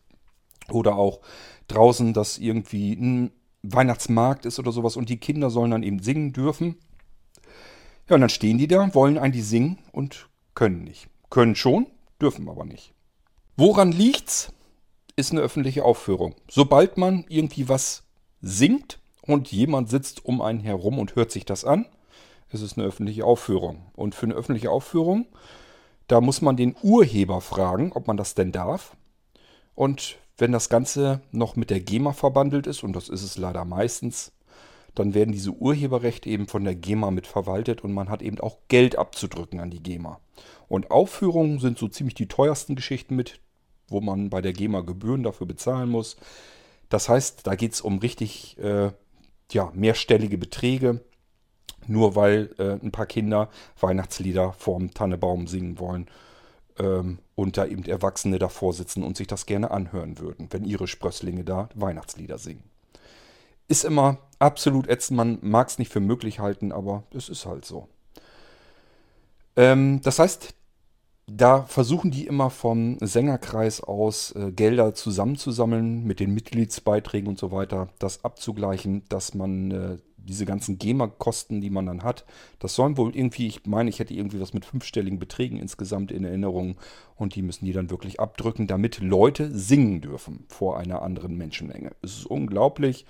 Oder 0.68 0.96
auch 0.96 1.20
draußen, 1.68 2.12
dass 2.12 2.38
irgendwie 2.38 2.92
ein 2.92 3.32
Weihnachtsmarkt 3.62 4.44
ist 4.46 4.58
oder 4.58 4.72
sowas 4.72 4.96
und 4.96 5.08
die 5.08 5.18
Kinder 5.18 5.50
sollen 5.50 5.70
dann 5.70 5.82
eben 5.82 6.02
singen 6.02 6.32
dürfen. 6.32 6.76
Ja, 8.08 8.16
und 8.16 8.20
dann 8.20 8.30
stehen 8.30 8.58
die 8.58 8.66
da, 8.68 8.92
wollen 8.94 9.18
eigentlich 9.18 9.46
singen 9.46 9.78
und 9.92 10.28
können 10.54 10.84
nicht. 10.84 11.08
Können 11.30 11.54
schon, 11.54 11.86
dürfen 12.20 12.48
aber 12.48 12.64
nicht. 12.64 12.92
Woran 13.56 13.92
liegt's? 13.92 14.52
Ist 15.14 15.32
eine 15.32 15.42
öffentliche 15.42 15.84
Aufführung. 15.84 16.34
Sobald 16.48 16.96
man 16.96 17.24
irgendwie 17.28 17.68
was 17.68 18.04
singt 18.40 18.98
und 19.20 19.52
jemand 19.52 19.90
sitzt 19.90 20.24
um 20.24 20.40
einen 20.40 20.60
herum 20.60 20.98
und 20.98 21.14
hört 21.16 21.30
sich 21.30 21.44
das 21.44 21.64
an, 21.64 21.86
ist 22.50 22.62
es 22.62 22.76
eine 22.76 22.86
öffentliche 22.86 23.24
Aufführung. 23.24 23.86
Und 23.94 24.14
für 24.14 24.26
eine 24.26 24.34
öffentliche 24.34 24.70
Aufführung, 24.70 25.26
Da 26.08 26.20
muss 26.20 26.42
man 26.42 26.56
den 26.56 26.76
Urheber 26.82 27.40
fragen, 27.40 27.92
ob 27.92 28.06
man 28.06 28.16
das 28.16 28.34
denn 28.34 28.52
darf. 28.52 28.96
Und 29.74 30.18
wenn 30.42 30.50
das 30.50 30.68
Ganze 30.68 31.20
noch 31.30 31.54
mit 31.54 31.70
der 31.70 31.78
GEMA 31.78 32.12
verbandelt 32.12 32.66
ist, 32.66 32.82
und 32.82 32.96
das 32.96 33.08
ist 33.08 33.22
es 33.22 33.38
leider 33.38 33.64
meistens, 33.64 34.32
dann 34.96 35.14
werden 35.14 35.30
diese 35.30 35.52
Urheberrechte 35.52 36.28
eben 36.28 36.48
von 36.48 36.64
der 36.64 36.74
GEMA 36.74 37.12
mit 37.12 37.28
verwaltet 37.28 37.84
und 37.84 37.92
man 37.92 38.08
hat 38.08 38.22
eben 38.22 38.40
auch 38.40 38.56
Geld 38.66 38.98
abzudrücken 38.98 39.60
an 39.60 39.70
die 39.70 39.80
GEMA. 39.80 40.18
Und 40.66 40.90
Aufführungen 40.90 41.60
sind 41.60 41.78
so 41.78 41.86
ziemlich 41.86 42.14
die 42.14 42.26
teuersten 42.26 42.74
Geschichten 42.74 43.14
mit, 43.14 43.38
wo 43.86 44.00
man 44.00 44.30
bei 44.30 44.40
der 44.40 44.52
GEMA 44.52 44.80
Gebühren 44.80 45.22
dafür 45.22 45.46
bezahlen 45.46 45.88
muss. 45.88 46.16
Das 46.88 47.08
heißt, 47.08 47.46
da 47.46 47.54
geht 47.54 47.74
es 47.74 47.80
um 47.80 48.00
richtig 48.00 48.58
äh, 48.58 48.90
ja, 49.52 49.70
mehrstellige 49.74 50.38
Beträge, 50.38 51.04
nur 51.86 52.16
weil 52.16 52.50
äh, 52.58 52.84
ein 52.84 52.90
paar 52.90 53.06
Kinder 53.06 53.48
Weihnachtslieder 53.78 54.54
vorm 54.54 54.92
Tannebaum 54.92 55.46
singen 55.46 55.78
wollen 55.78 56.08
ähm, 56.82 57.18
und 57.36 57.56
da 57.56 57.64
eben 57.64 57.84
Erwachsene 57.84 58.38
davor 58.38 58.72
sitzen 58.72 59.02
und 59.02 59.16
sich 59.16 59.28
das 59.28 59.46
gerne 59.46 59.70
anhören 59.70 60.18
würden, 60.18 60.48
wenn 60.50 60.64
ihre 60.64 60.88
Sprösslinge 60.88 61.44
da 61.44 61.68
Weihnachtslieder 61.74 62.38
singen. 62.38 62.64
Ist 63.68 63.84
immer 63.84 64.18
absolut 64.38 64.88
ätzend, 64.88 65.16
man 65.16 65.38
mag 65.40 65.68
es 65.68 65.78
nicht 65.78 65.92
für 65.92 66.00
möglich 66.00 66.40
halten, 66.40 66.72
aber 66.72 67.04
es 67.14 67.28
ist 67.28 67.46
halt 67.46 67.64
so. 67.64 67.88
Ähm, 69.56 70.00
das 70.02 70.18
heißt, 70.18 70.54
da 71.26 71.62
versuchen 71.62 72.10
die 72.10 72.26
immer 72.26 72.50
vom 72.50 72.98
Sängerkreis 73.00 73.80
aus 73.80 74.32
äh, 74.32 74.50
Gelder 74.50 74.94
zusammenzusammeln 74.94 76.04
mit 76.04 76.18
den 76.18 76.34
Mitgliedsbeiträgen 76.34 77.28
und 77.28 77.38
so 77.38 77.52
weiter, 77.52 77.88
das 77.98 78.24
abzugleichen, 78.24 79.04
dass 79.08 79.32
man 79.34 79.70
äh, 79.70 79.96
diese 80.24 80.46
ganzen 80.46 80.78
GEMA-Kosten, 80.78 81.60
die 81.60 81.70
man 81.70 81.86
dann 81.86 82.02
hat, 82.02 82.24
das 82.58 82.74
sollen 82.74 82.96
wohl 82.96 83.14
irgendwie, 83.14 83.46
ich 83.46 83.66
meine, 83.66 83.90
ich 83.90 83.98
hätte 83.98 84.14
irgendwie 84.14 84.40
was 84.40 84.54
mit 84.54 84.64
fünfstelligen 84.64 85.18
Beträgen 85.18 85.58
insgesamt 85.58 86.12
in 86.12 86.24
Erinnerung 86.24 86.76
und 87.16 87.34
die 87.34 87.42
müssen 87.42 87.64
die 87.64 87.72
dann 87.72 87.90
wirklich 87.90 88.20
abdrücken, 88.20 88.66
damit 88.66 89.00
Leute 89.00 89.50
singen 89.56 90.00
dürfen 90.00 90.44
vor 90.48 90.78
einer 90.78 91.02
anderen 91.02 91.36
Menschenmenge. 91.36 91.92
Es 92.02 92.18
ist 92.18 92.26
unglaublich. 92.26 93.06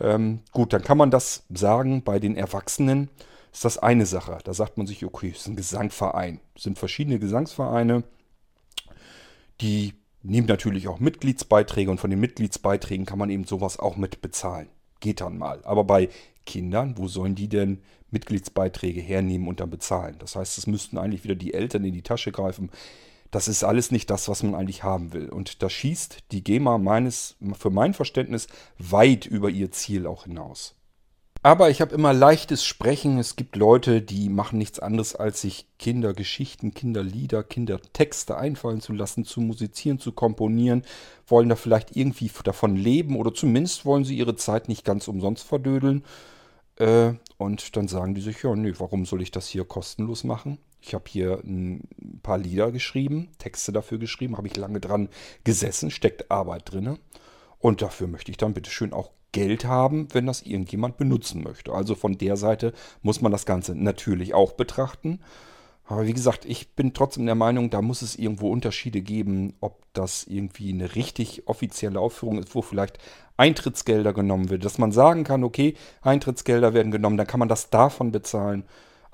Ähm, 0.00 0.40
gut, 0.52 0.72
dann 0.72 0.82
kann 0.82 0.98
man 0.98 1.10
das 1.10 1.44
sagen 1.50 2.02
bei 2.02 2.18
den 2.18 2.36
Erwachsenen 2.36 3.10
ist 3.52 3.64
das 3.64 3.78
eine 3.78 4.04
Sache. 4.04 4.38
Da 4.42 4.52
sagt 4.52 4.76
man 4.78 4.86
sich, 4.86 5.04
okay, 5.04 5.30
es 5.32 5.42
ist 5.42 5.46
ein 5.46 5.56
Gesangverein. 5.56 6.40
Es 6.56 6.64
sind 6.64 6.76
verschiedene 6.76 7.20
Gesangsvereine, 7.20 8.02
die 9.60 9.94
nehmen 10.22 10.48
natürlich 10.48 10.88
auch 10.88 10.98
Mitgliedsbeiträge 10.98 11.90
und 11.90 12.00
von 12.00 12.10
den 12.10 12.18
Mitgliedsbeiträgen 12.18 13.06
kann 13.06 13.18
man 13.18 13.30
eben 13.30 13.44
sowas 13.44 13.78
auch 13.78 13.96
mit 13.96 14.22
bezahlen. 14.22 14.68
Geht 15.04 15.20
dann 15.20 15.36
mal. 15.36 15.60
Aber 15.64 15.84
bei 15.84 16.08
Kindern, 16.46 16.96
wo 16.96 17.08
sollen 17.08 17.34
die 17.34 17.48
denn 17.48 17.82
Mitgliedsbeiträge 18.10 19.02
hernehmen 19.02 19.46
und 19.46 19.60
dann 19.60 19.68
bezahlen? 19.68 20.16
Das 20.18 20.34
heißt, 20.34 20.56
es 20.56 20.66
müssten 20.66 20.96
eigentlich 20.96 21.24
wieder 21.24 21.34
die 21.34 21.52
Eltern 21.52 21.84
in 21.84 21.92
die 21.92 22.00
Tasche 22.00 22.32
greifen. 22.32 22.70
Das 23.30 23.46
ist 23.46 23.64
alles 23.64 23.90
nicht 23.90 24.08
das, 24.08 24.30
was 24.30 24.42
man 24.42 24.54
eigentlich 24.54 24.82
haben 24.82 25.12
will. 25.12 25.28
Und 25.28 25.62
da 25.62 25.68
schießt 25.68 26.20
die 26.32 26.42
GEMA 26.42 26.78
meines, 26.78 27.36
für 27.52 27.68
mein 27.68 27.92
Verständnis 27.92 28.46
weit 28.78 29.26
über 29.26 29.50
ihr 29.50 29.70
Ziel 29.72 30.06
auch 30.06 30.24
hinaus. 30.24 30.74
Aber 31.44 31.68
ich 31.68 31.82
habe 31.82 31.94
immer 31.94 32.14
leichtes 32.14 32.64
Sprechen. 32.64 33.18
Es 33.18 33.36
gibt 33.36 33.54
Leute, 33.54 34.00
die 34.00 34.30
machen 34.30 34.56
nichts 34.56 34.78
anderes, 34.78 35.14
als 35.14 35.42
sich 35.42 35.66
Kindergeschichten, 35.78 36.72
Kinderlieder, 36.72 37.44
Kindertexte 37.44 38.38
einfallen 38.38 38.80
zu 38.80 38.94
lassen, 38.94 39.26
zu 39.26 39.42
musizieren, 39.42 39.98
zu 39.98 40.12
komponieren, 40.12 40.84
wollen 41.26 41.50
da 41.50 41.56
vielleicht 41.56 41.94
irgendwie 41.98 42.30
davon 42.44 42.76
leben 42.76 43.14
oder 43.14 43.34
zumindest 43.34 43.84
wollen 43.84 44.06
sie 44.06 44.16
ihre 44.16 44.36
Zeit 44.36 44.68
nicht 44.68 44.86
ganz 44.86 45.06
umsonst 45.06 45.46
verdödeln. 45.46 46.02
Äh, 46.76 47.12
und 47.36 47.76
dann 47.76 47.88
sagen 47.88 48.14
die 48.14 48.22
sich, 48.22 48.42
ja, 48.42 48.56
nee, 48.56 48.72
warum 48.78 49.04
soll 49.04 49.20
ich 49.20 49.30
das 49.30 49.46
hier 49.46 49.66
kostenlos 49.66 50.24
machen? 50.24 50.56
Ich 50.80 50.94
habe 50.94 51.04
hier 51.08 51.42
ein 51.44 52.20
paar 52.22 52.38
Lieder 52.38 52.72
geschrieben, 52.72 53.28
Texte 53.36 53.70
dafür 53.70 53.98
geschrieben, 53.98 54.38
habe 54.38 54.46
ich 54.46 54.56
lange 54.56 54.80
dran 54.80 55.10
gesessen, 55.44 55.90
steckt 55.90 56.30
Arbeit 56.30 56.72
drin. 56.72 56.98
Und 57.58 57.82
dafür 57.82 58.06
möchte 58.06 58.30
ich 58.30 58.38
dann 58.38 58.54
bitteschön 58.54 58.94
auch 58.94 59.10
Geld 59.34 59.66
haben, 59.66 60.08
wenn 60.12 60.24
das 60.24 60.42
irgendjemand 60.42 60.96
benutzen 60.96 61.42
möchte. 61.42 61.74
Also 61.74 61.94
von 61.94 62.16
der 62.16 62.36
Seite 62.36 62.72
muss 63.02 63.20
man 63.20 63.32
das 63.32 63.44
Ganze 63.44 63.74
natürlich 63.74 64.32
auch 64.32 64.52
betrachten. 64.52 65.20
Aber 65.86 66.06
wie 66.06 66.14
gesagt, 66.14 66.46
ich 66.46 66.70
bin 66.70 66.94
trotzdem 66.94 67.26
der 67.26 67.34
Meinung, 67.34 67.68
da 67.68 67.82
muss 67.82 68.00
es 68.00 68.16
irgendwo 68.16 68.50
Unterschiede 68.50 69.02
geben, 69.02 69.52
ob 69.60 69.82
das 69.92 70.24
irgendwie 70.24 70.72
eine 70.72 70.94
richtig 70.94 71.46
offizielle 71.46 72.00
Aufführung 72.00 72.38
ist, 72.38 72.54
wo 72.54 72.62
vielleicht 72.62 72.98
Eintrittsgelder 73.36 74.14
genommen 74.14 74.48
wird. 74.48 74.64
Dass 74.64 74.78
man 74.78 74.92
sagen 74.92 75.24
kann, 75.24 75.44
okay, 75.44 75.74
Eintrittsgelder 76.00 76.72
werden 76.72 76.92
genommen, 76.92 77.18
dann 77.18 77.26
kann 77.26 77.40
man 77.40 77.50
das 77.50 77.68
davon 77.68 78.12
bezahlen 78.12 78.64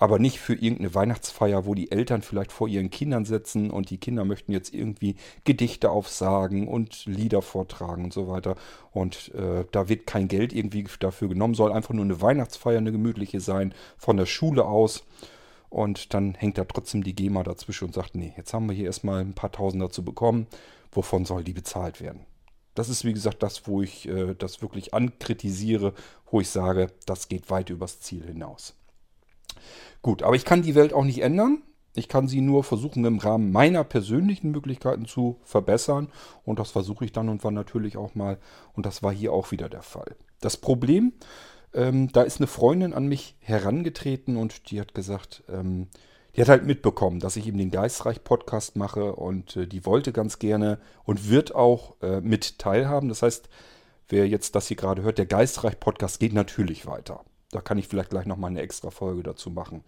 aber 0.01 0.19
nicht 0.19 0.41
für 0.41 0.55
irgendeine 0.55 0.95
Weihnachtsfeier, 0.95 1.67
wo 1.67 1.75
die 1.75 1.93
Eltern 1.93 2.23
vielleicht 2.23 2.53
vor 2.53 2.67
ihren 2.67 2.89
Kindern 2.89 3.27
sitzen 3.27 3.71
und 3.71 3.91
die 3.91 3.99
Kinder 3.99 4.25
möchten 4.25 4.51
jetzt 4.51 4.73
irgendwie 4.73 5.15
Gedichte 5.45 5.91
aufsagen 5.91 6.67
und 6.69 7.05
Lieder 7.05 7.43
vortragen 7.43 8.05
und 8.05 8.13
so 8.13 8.27
weiter. 8.27 8.57
Und 8.93 9.33
äh, 9.35 9.67
da 9.71 9.91
wird 9.91 10.07
kein 10.07 10.27
Geld 10.27 10.55
irgendwie 10.55 10.87
dafür 10.99 11.29
genommen, 11.29 11.55
soll 11.55 11.71
einfach 11.71 11.93
nur 11.93 12.07
eine 12.07 12.23
Weihnachtsfeier, 12.23 12.79
eine 12.79 12.93
gemütliche 12.93 13.41
sein, 13.41 13.75
von 13.99 14.17
der 14.17 14.25
Schule 14.25 14.65
aus. 14.65 15.05
Und 15.69 16.15
dann 16.15 16.35
hängt 16.35 16.57
da 16.57 16.65
trotzdem 16.65 17.05
die 17.05 17.15
GEMA 17.15 17.43
dazwischen 17.43 17.85
und 17.85 17.95
sagt, 17.95 18.15
nee, 18.15 18.33
jetzt 18.39 18.55
haben 18.55 18.71
wir 18.71 18.75
hier 18.75 18.87
erstmal 18.87 19.21
ein 19.21 19.35
paar 19.35 19.53
Tausend 19.53 19.83
dazu 19.83 20.03
bekommen. 20.03 20.47
Wovon 20.93 21.27
soll 21.27 21.45
die 21.45 21.53
bezahlt 21.53 22.01
werden? 22.01 22.25
Das 22.75 22.89
ist 22.89 23.05
wie 23.05 23.13
gesagt 23.13 23.43
das, 23.43 23.67
wo 23.67 23.83
ich 23.83 24.09
äh, 24.09 24.35
das 24.35 24.63
wirklich 24.63 24.95
ankritisiere, 24.95 25.93
wo 26.31 26.41
ich 26.41 26.49
sage, 26.49 26.87
das 27.05 27.29
geht 27.29 27.51
weit 27.51 27.69
übers 27.69 28.01
Ziel 28.01 28.25
hinaus. 28.25 28.80
Gut, 30.03 30.23
aber 30.23 30.37
ich 30.37 30.45
kann 30.45 30.63
die 30.63 30.75
Welt 30.75 30.93
auch 30.93 31.05
nicht 31.05 31.23
ändern. 31.23 31.63
Ich 31.95 32.09
kann 32.09 32.29
sie 32.29 32.41
nur 32.41 32.63
versuchen, 32.63 33.05
im 33.05 33.19
Rahmen 33.19 33.51
meiner 33.51 33.83
persönlichen 33.83 34.53
Möglichkeiten 34.53 35.07
zu 35.07 35.41
verbessern. 35.45 36.09
Und 36.45 36.59
das 36.59 36.71
versuche 36.71 37.05
ich 37.05 37.13
dann 37.13 37.29
und 37.29 37.43
wann 37.43 37.55
natürlich 37.55 37.97
auch 37.97 38.15
mal. 38.15 38.39
Und 38.75 38.87
das 38.87 39.03
war 39.03 39.13
hier 39.13 39.33
auch 39.33 39.51
wieder 39.51 39.69
der 39.69 39.83
Fall. 39.83 40.17
Das 40.41 40.57
Problem, 40.57 41.13
ähm, 41.75 42.11
da 42.13 42.23
ist 42.23 42.39
eine 42.39 42.47
Freundin 42.47 42.95
an 42.95 43.07
mich 43.07 43.37
herangetreten 43.41 44.37
und 44.37 44.71
die 44.71 44.81
hat 44.81 44.95
gesagt, 44.95 45.43
ähm, 45.49 45.89
die 46.37 46.41
hat 46.41 46.49
halt 46.49 46.65
mitbekommen, 46.65 47.19
dass 47.19 47.37
ich 47.37 47.47
eben 47.47 47.59
den 47.59 47.71
Geistreich-Podcast 47.71 48.77
mache 48.77 49.15
und 49.17 49.57
äh, 49.57 49.67
die 49.67 49.85
wollte 49.85 50.13
ganz 50.13 50.39
gerne 50.39 50.79
und 51.05 51.29
wird 51.29 51.55
auch 51.55 52.01
äh, 52.03 52.21
mit 52.21 52.59
teilhaben. 52.59 53.09
Das 53.09 53.23
heißt, 53.23 53.49
wer 54.09 54.29
jetzt 54.29 54.55
das 54.55 54.69
hier 54.69 54.77
gerade 54.77 55.03
hört, 55.03 55.19
der 55.19 55.27
Geistreich-Podcast 55.27 56.21
geht 56.21 56.33
natürlich 56.33 56.87
weiter. 56.87 57.25
Da 57.51 57.61
kann 57.61 57.79
ich 57.79 57.89
vielleicht 57.89 58.11
gleich 58.11 58.27
nochmal 58.27 58.51
eine 58.51 58.61
extra 58.61 58.91
Folge 58.91 59.23
dazu 59.23 59.51
machen. 59.51 59.83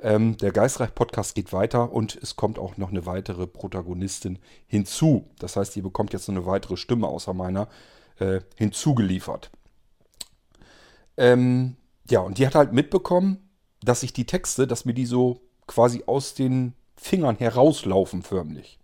Ähm, 0.00 0.36
der 0.36 0.52
Geistreich-Podcast 0.52 1.34
geht 1.34 1.52
weiter 1.52 1.92
und 1.92 2.16
es 2.22 2.36
kommt 2.36 2.58
auch 2.58 2.76
noch 2.76 2.90
eine 2.90 3.06
weitere 3.06 3.46
Protagonistin 3.46 4.38
hinzu. 4.66 5.28
Das 5.38 5.56
heißt, 5.56 5.76
ihr 5.76 5.82
bekommt 5.82 6.12
jetzt 6.12 6.28
eine 6.28 6.46
weitere 6.46 6.76
Stimme 6.76 7.08
außer 7.08 7.34
meiner 7.34 7.68
äh, 8.18 8.40
hinzugeliefert. 8.56 9.50
Ähm, 11.16 11.76
ja, 12.08 12.20
und 12.20 12.38
die 12.38 12.46
hat 12.46 12.54
halt 12.54 12.72
mitbekommen, 12.72 13.50
dass 13.82 14.02
ich 14.02 14.12
die 14.12 14.26
Texte, 14.26 14.66
dass 14.66 14.84
mir 14.84 14.94
die 14.94 15.06
so 15.06 15.40
quasi 15.66 16.04
aus 16.06 16.34
den 16.34 16.74
Fingern 16.96 17.36
herauslaufen 17.36 18.22
förmlich. 18.22 18.78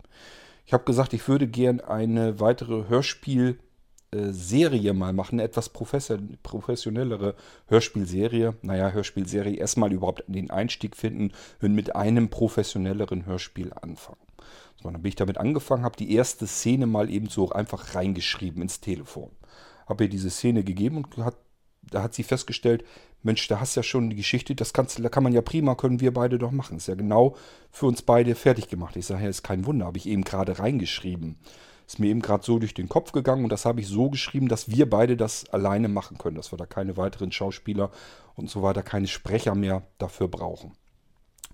Ich 0.67 0.73
habe 0.73 0.85
gesagt, 0.85 1.13
ich 1.13 1.29
würde 1.29 1.47
gern 1.47 1.81
eine 1.81 2.41
weitere 2.41 2.89
Hörspiel- 2.89 3.59
Serie 4.33 4.93
mal 4.93 5.13
machen, 5.13 5.41
eine 5.41 5.49
etwas 5.49 5.69
professionellere 5.69 7.35
Hörspielserie. 7.69 8.55
Naja, 8.63 8.91
Hörspielserie 8.91 9.57
erstmal 9.57 9.93
überhaupt 9.93 10.25
den 10.27 10.51
Einstieg 10.51 10.97
finden 10.97 11.33
und 11.61 11.75
mit 11.75 11.97
einem 11.97 12.29
professionelleren 12.29 13.27
Hörspiel 13.27 13.73
anfangen. 13.73 14.19
So, 14.83 14.91
dann 14.91 15.03
bin 15.03 15.09
ich 15.09 15.17
damit 15.17 15.39
angefangen, 15.39 15.85
habe 15.85 15.97
die 15.97 16.15
erste 16.15 16.47
Szene 16.47 16.87
mal 16.87 17.11
eben 17.11 17.29
so 17.29 17.51
einfach 17.51 17.95
reingeschrieben 17.95 18.63
ins 18.63 18.81
Telefon. 18.81 19.31
Habe 19.87 20.05
ihr 20.05 20.11
diese 20.11 20.31
Szene 20.31 20.65
gegeben 20.65 20.99
und 20.99 21.17
hat, 21.25 21.37
da 21.83 22.03
hat 22.03 22.15
sie 22.15 22.23
festgestellt, 22.23 22.85
Mensch, 23.23 23.49
da 23.49 23.59
hast 23.59 23.75
ja 23.75 23.83
schon 23.83 24.11
die 24.11 24.17
Geschichte, 24.17 24.55
das 24.55 24.75
kannst, 24.75 25.03
da 25.03 25.09
kann 25.09 25.23
man 25.23 25.33
ja 25.33 25.41
prima, 25.41 25.75
können 25.75 26.01
wir 26.01 26.13
beide 26.13 26.39
doch 26.39 26.51
machen. 26.51 26.77
Ist 26.77 26.89
ja 26.89 26.95
genau 26.95 27.37
für 27.71 27.87
uns 27.87 28.03
beide 28.03 28.35
fertig 28.35 28.69
gemacht. 28.69 28.97
Ich 28.97 29.07
sage, 29.07 29.25
ja, 29.25 29.31
ist 29.31 29.43
kein 29.43 29.65
Wunder, 29.65 29.87
habe 29.87 29.97
ich 29.97 30.07
eben 30.07 30.25
gerade 30.25 30.59
reingeschrieben. 30.59 31.37
Ist 31.87 31.99
mir 31.99 32.07
eben 32.09 32.23
gerade 32.23 32.45
so 32.45 32.59
durch 32.59 32.75
den 32.75 32.89
Kopf 32.89 33.13
gegangen 33.13 33.45
und 33.45 33.51
das 33.51 33.65
habe 33.65 33.81
ich 33.81 33.89
so 33.89 34.09
geschrieben, 34.11 34.49
dass 34.49 34.71
wir 34.71 34.89
beide 34.89 35.17
das 35.17 35.49
alleine 35.51 35.89
machen 35.89 36.19
können, 36.19 36.37
dass 36.37 36.53
wir 36.53 36.57
da 36.57 36.67
keine 36.67 36.97
weiteren 36.97 37.31
Schauspieler 37.31 37.91
und 38.37 38.49
so 38.49 38.63
weiter, 38.63 38.83
keine 38.83 39.07
Sprecher 39.07 39.55
mehr 39.55 39.83
dafür 39.99 40.29
brauchen. 40.29 40.73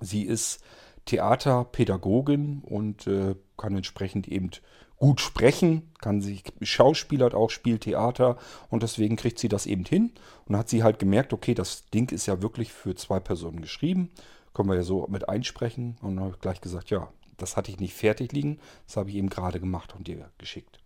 Sie 0.00 0.22
ist 0.22 0.62
Theaterpädagogin 1.06 2.62
und 2.62 3.06
äh, 3.06 3.34
kann 3.56 3.76
entsprechend 3.76 4.28
eben 4.28 4.50
gut 4.96 5.20
sprechen, 5.20 5.90
kann 6.00 6.20
sich 6.20 6.44
schauspielert 6.60 7.34
auch, 7.34 7.50
spielt 7.50 7.82
Theater 7.82 8.36
und 8.68 8.82
deswegen 8.82 9.16
kriegt 9.16 9.38
sie 9.38 9.48
das 9.48 9.66
eben 9.66 9.84
hin 9.84 10.12
und 10.46 10.56
hat 10.56 10.68
sie 10.68 10.82
halt 10.82 10.98
gemerkt, 10.98 11.32
okay, 11.32 11.54
das 11.54 11.88
Ding 11.90 12.10
ist 12.10 12.26
ja 12.26 12.42
wirklich 12.42 12.72
für 12.72 12.94
zwei 12.94 13.18
Personen 13.18 13.62
geschrieben, 13.62 14.10
können 14.52 14.68
wir 14.68 14.76
ja 14.76 14.82
so 14.82 15.06
mit 15.08 15.28
einsprechen 15.28 15.96
und 16.02 16.16
dann 16.16 16.24
habe 16.24 16.34
ich 16.34 16.40
gleich 16.40 16.60
gesagt, 16.60 16.90
ja, 16.90 17.08
das 17.42 17.56
hatte 17.56 17.70
ich 17.70 17.80
nicht 17.80 17.94
fertig 17.94 18.32
liegen, 18.32 18.58
das 18.86 18.96
habe 18.96 19.10
ich 19.10 19.16
eben 19.16 19.30
gerade 19.30 19.60
gemacht 19.60 19.94
und 19.94 20.06
dir 20.06 20.30
geschickt. 20.38 20.80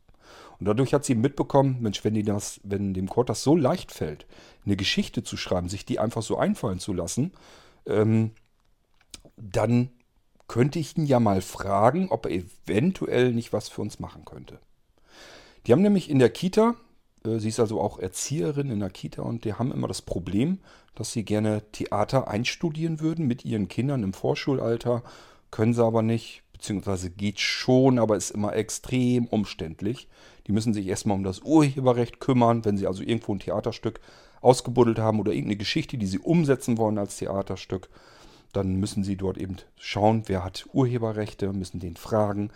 Und 0.58 0.66
dadurch 0.66 0.94
hat 0.94 1.04
sie 1.04 1.14
mitbekommen, 1.14 1.78
Mensch, 1.80 2.04
wenn, 2.04 2.20
das, 2.24 2.60
wenn 2.62 2.94
dem 2.94 3.08
Kurt 3.08 3.28
das 3.28 3.42
so 3.42 3.56
leicht 3.56 3.92
fällt, 3.92 4.26
eine 4.64 4.76
Geschichte 4.76 5.22
zu 5.22 5.36
schreiben, 5.36 5.68
sich 5.68 5.84
die 5.84 5.98
einfach 5.98 6.22
so 6.22 6.38
einfallen 6.38 6.78
zu 6.78 6.92
lassen, 6.92 7.32
ähm, 7.86 8.30
dann 9.36 9.90
könnte 10.46 10.78
ich 10.78 10.96
ihn 10.96 11.06
ja 11.06 11.20
mal 11.20 11.40
fragen, 11.40 12.08
ob 12.10 12.26
er 12.26 12.32
eventuell 12.32 13.32
nicht 13.32 13.52
was 13.52 13.68
für 13.68 13.80
uns 13.80 13.98
machen 13.98 14.24
könnte. 14.24 14.58
Die 15.66 15.72
haben 15.72 15.82
nämlich 15.82 16.10
in 16.10 16.18
der 16.18 16.30
Kita, 16.30 16.74
äh, 17.24 17.38
sie 17.38 17.48
ist 17.48 17.60
also 17.60 17.80
auch 17.80 17.98
Erzieherin 17.98 18.70
in 18.70 18.80
der 18.80 18.90
Kita 18.90 19.22
und 19.22 19.44
die 19.44 19.54
haben 19.54 19.72
immer 19.72 19.88
das 19.88 20.02
Problem, 20.02 20.58
dass 20.94 21.12
sie 21.12 21.24
gerne 21.24 21.62
Theater 21.72 22.28
einstudieren 22.28 23.00
würden 23.00 23.26
mit 23.26 23.44
ihren 23.44 23.68
Kindern 23.68 24.02
im 24.02 24.12
Vorschulalter, 24.12 25.02
können 25.50 25.74
sie 25.74 25.84
aber 25.84 26.02
nicht, 26.02 26.43
beziehungsweise 26.64 27.10
geht 27.10 27.40
schon, 27.40 27.98
aber 27.98 28.16
ist 28.16 28.30
immer 28.30 28.56
extrem 28.56 29.26
umständlich. 29.26 30.08
Die 30.46 30.52
müssen 30.52 30.72
sich 30.72 30.86
erstmal 30.86 31.18
um 31.18 31.22
das 31.22 31.40
Urheberrecht 31.40 32.20
kümmern, 32.20 32.64
wenn 32.64 32.78
sie 32.78 32.86
also 32.86 33.02
irgendwo 33.02 33.34
ein 33.34 33.38
Theaterstück 33.38 34.00
ausgebuddelt 34.40 34.98
haben 34.98 35.20
oder 35.20 35.32
irgendeine 35.32 35.58
Geschichte, 35.58 35.98
die 35.98 36.06
sie 36.06 36.18
umsetzen 36.18 36.78
wollen 36.78 36.96
als 36.96 37.18
Theaterstück. 37.18 37.90
Dann 38.54 38.76
müssen 38.76 39.04
sie 39.04 39.16
dort 39.16 39.36
eben 39.36 39.56
schauen, 39.76 40.22
wer 40.26 40.42
hat 40.42 40.66
Urheberrechte, 40.72 41.52
müssen 41.52 41.80
den 41.80 41.96
fragen. 41.96 42.50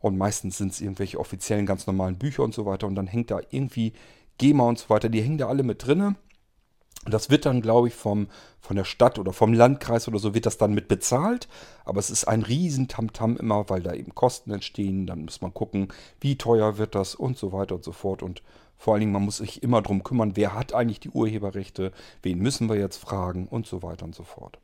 Und 0.00 0.16
meistens 0.16 0.56
sind 0.56 0.72
es 0.72 0.80
irgendwelche 0.80 1.20
offiziellen, 1.20 1.66
ganz 1.66 1.86
normalen 1.86 2.16
Bücher 2.16 2.42
und 2.42 2.54
so 2.54 2.64
weiter. 2.64 2.86
Und 2.86 2.94
dann 2.94 3.08
hängt 3.08 3.30
da 3.30 3.40
irgendwie 3.50 3.92
GEMA 4.38 4.64
und 4.64 4.78
so 4.78 4.88
weiter, 4.88 5.10
die 5.10 5.20
hängen 5.20 5.36
da 5.36 5.48
alle 5.48 5.64
mit 5.64 5.86
drinne. 5.86 6.16
Das 7.06 7.30
wird 7.30 7.46
dann, 7.46 7.62
glaube 7.62 7.88
ich, 7.88 7.94
vom, 7.94 8.28
von 8.60 8.76
der 8.76 8.84
Stadt 8.84 9.18
oder 9.18 9.32
vom 9.32 9.54
Landkreis 9.54 10.06
oder 10.06 10.18
so 10.18 10.34
wird 10.34 10.44
das 10.44 10.58
dann 10.58 10.74
mit 10.74 10.86
bezahlt. 10.86 11.48
Aber 11.84 11.98
es 11.98 12.10
ist 12.10 12.24
ein 12.28 12.42
riesen 12.42 12.88
Tamtam 12.88 13.36
immer, 13.38 13.70
weil 13.70 13.82
da 13.82 13.94
eben 13.94 14.14
Kosten 14.14 14.50
entstehen. 14.50 15.06
Dann 15.06 15.24
muss 15.24 15.40
man 15.40 15.54
gucken, 15.54 15.88
wie 16.20 16.36
teuer 16.36 16.76
wird 16.76 16.94
das 16.94 17.14
und 17.14 17.38
so 17.38 17.52
weiter 17.52 17.76
und 17.76 17.84
so 17.84 17.92
fort. 17.92 18.22
Und 18.22 18.42
vor 18.76 18.94
allen 18.94 19.00
Dingen, 19.00 19.12
man 19.12 19.24
muss 19.24 19.38
sich 19.38 19.62
immer 19.62 19.80
darum 19.80 20.02
kümmern, 20.02 20.36
wer 20.36 20.54
hat 20.54 20.74
eigentlich 20.74 21.00
die 21.00 21.10
Urheberrechte, 21.10 21.92
wen 22.22 22.38
müssen 22.38 22.68
wir 22.68 22.76
jetzt 22.76 22.98
fragen 22.98 23.46
und 23.48 23.66
so 23.66 23.82
weiter 23.82 24.04
und 24.04 24.14
so 24.14 24.24
fort. 24.24 24.58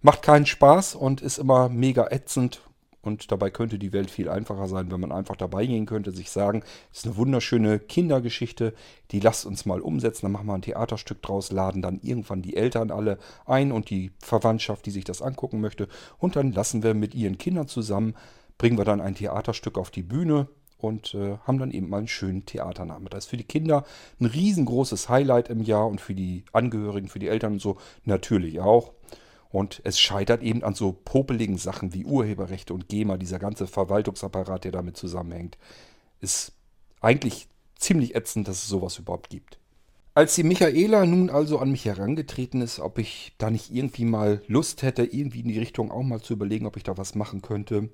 Macht 0.00 0.22
keinen 0.22 0.46
Spaß 0.46 0.94
und 0.96 1.20
ist 1.20 1.38
immer 1.38 1.68
mega 1.68 2.08
ätzend 2.10 2.60
und 3.08 3.32
dabei 3.32 3.50
könnte 3.50 3.78
die 3.78 3.92
Welt 3.92 4.10
viel 4.10 4.28
einfacher 4.28 4.68
sein, 4.68 4.92
wenn 4.92 5.00
man 5.00 5.10
einfach 5.10 5.34
dabei 5.34 5.66
gehen 5.66 5.86
könnte, 5.86 6.12
sich 6.12 6.30
sagen, 6.30 6.62
es 6.92 6.98
ist 6.98 7.06
eine 7.06 7.16
wunderschöne 7.16 7.80
Kindergeschichte, 7.80 8.74
die 9.10 9.18
lasst 9.18 9.46
uns 9.46 9.66
mal 9.66 9.80
umsetzen, 9.80 10.26
dann 10.26 10.32
machen 10.32 10.46
wir 10.46 10.54
ein 10.54 10.62
Theaterstück 10.62 11.20
draus, 11.22 11.50
laden 11.50 11.82
dann 11.82 11.98
irgendwann 12.02 12.42
die 12.42 12.56
Eltern 12.56 12.92
alle 12.92 13.18
ein 13.46 13.72
und 13.72 13.90
die 13.90 14.12
Verwandtschaft, 14.20 14.86
die 14.86 14.92
sich 14.92 15.04
das 15.04 15.22
angucken 15.22 15.60
möchte. 15.60 15.88
Und 16.18 16.36
dann 16.36 16.52
lassen 16.52 16.84
wir 16.84 16.94
mit 16.94 17.14
ihren 17.14 17.38
Kindern 17.38 17.66
zusammen, 17.66 18.14
bringen 18.58 18.78
wir 18.78 18.84
dann 18.84 19.00
ein 19.00 19.16
Theaterstück 19.16 19.78
auf 19.78 19.90
die 19.90 20.02
Bühne 20.02 20.48
und 20.78 21.14
äh, 21.14 21.38
haben 21.44 21.58
dann 21.58 21.70
eben 21.70 21.88
mal 21.88 21.98
einen 21.98 22.08
schönen 22.08 22.46
Theaternachmittag. 22.46 23.16
Das 23.16 23.24
ist 23.24 23.30
für 23.30 23.36
die 23.36 23.44
Kinder 23.44 23.84
ein 24.20 24.26
riesengroßes 24.26 25.08
Highlight 25.08 25.48
im 25.48 25.62
Jahr 25.62 25.88
und 25.88 26.00
für 26.00 26.14
die 26.14 26.44
Angehörigen, 26.52 27.08
für 27.08 27.18
die 27.18 27.28
Eltern 27.28 27.54
und 27.54 27.60
so 27.60 27.78
natürlich 28.04 28.60
auch. 28.60 28.92
Und 29.50 29.80
es 29.84 29.98
scheitert 29.98 30.42
eben 30.42 30.62
an 30.62 30.74
so 30.74 30.92
popeligen 30.92 31.56
Sachen 31.56 31.94
wie 31.94 32.04
Urheberrechte 32.04 32.74
und 32.74 32.88
GEMA, 32.88 33.16
dieser 33.16 33.38
ganze 33.38 33.66
Verwaltungsapparat, 33.66 34.64
der 34.64 34.72
damit 34.72 34.96
zusammenhängt. 34.96 35.56
Ist 36.20 36.52
eigentlich 37.00 37.48
ziemlich 37.76 38.14
ätzend, 38.14 38.48
dass 38.48 38.62
es 38.62 38.68
sowas 38.68 38.98
überhaupt 38.98 39.30
gibt. 39.30 39.58
Als 40.14 40.34
die 40.34 40.42
Michaela 40.42 41.06
nun 41.06 41.30
also 41.30 41.60
an 41.60 41.70
mich 41.70 41.84
herangetreten 41.84 42.60
ist, 42.60 42.80
ob 42.80 42.98
ich 42.98 43.34
da 43.38 43.50
nicht 43.50 43.72
irgendwie 43.72 44.04
mal 44.04 44.42
Lust 44.48 44.82
hätte, 44.82 45.04
irgendwie 45.04 45.40
in 45.40 45.48
die 45.48 45.60
Richtung 45.60 45.92
auch 45.92 46.02
mal 46.02 46.20
zu 46.20 46.32
überlegen, 46.32 46.66
ob 46.66 46.76
ich 46.76 46.82
da 46.82 46.98
was 46.98 47.14
machen 47.14 47.40
könnte, 47.40 47.88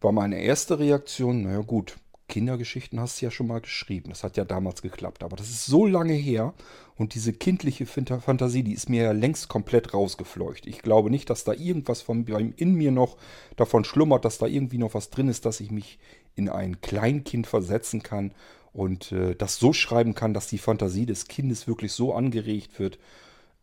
war 0.00 0.12
meine 0.12 0.40
erste 0.40 0.78
Reaktion, 0.78 1.42
naja 1.42 1.60
gut, 1.60 1.96
Kindergeschichten 2.32 2.98
hast 2.98 3.20
du 3.20 3.26
ja 3.26 3.30
schon 3.30 3.46
mal 3.46 3.60
geschrieben. 3.60 4.08
Das 4.08 4.24
hat 4.24 4.38
ja 4.38 4.46
damals 4.46 4.80
geklappt. 4.80 5.22
Aber 5.22 5.36
das 5.36 5.50
ist 5.50 5.66
so 5.66 5.84
lange 5.84 6.14
her 6.14 6.54
und 6.96 7.14
diese 7.14 7.34
kindliche 7.34 7.84
Fantasie, 7.84 8.62
die 8.62 8.72
ist 8.72 8.88
mir 8.88 9.02
ja 9.02 9.12
längst 9.12 9.48
komplett 9.48 9.92
rausgefleucht. 9.92 10.66
Ich 10.66 10.80
glaube 10.80 11.10
nicht, 11.10 11.28
dass 11.28 11.44
da 11.44 11.52
irgendwas 11.52 12.00
von 12.00 12.26
in 12.56 12.74
mir 12.74 12.90
noch 12.90 13.18
davon 13.56 13.84
schlummert, 13.84 14.24
dass 14.24 14.38
da 14.38 14.46
irgendwie 14.46 14.78
noch 14.78 14.94
was 14.94 15.10
drin 15.10 15.28
ist, 15.28 15.44
dass 15.44 15.60
ich 15.60 15.70
mich 15.70 15.98
in 16.34 16.48
ein 16.48 16.80
Kleinkind 16.80 17.46
versetzen 17.46 18.02
kann 18.02 18.32
und 18.72 19.12
äh, 19.12 19.34
das 19.34 19.56
so 19.56 19.74
schreiben 19.74 20.14
kann, 20.14 20.32
dass 20.32 20.46
die 20.46 20.56
Fantasie 20.56 21.04
des 21.04 21.28
Kindes 21.28 21.66
wirklich 21.66 21.92
so 21.92 22.14
angeregt 22.14 22.78
wird 22.78 22.98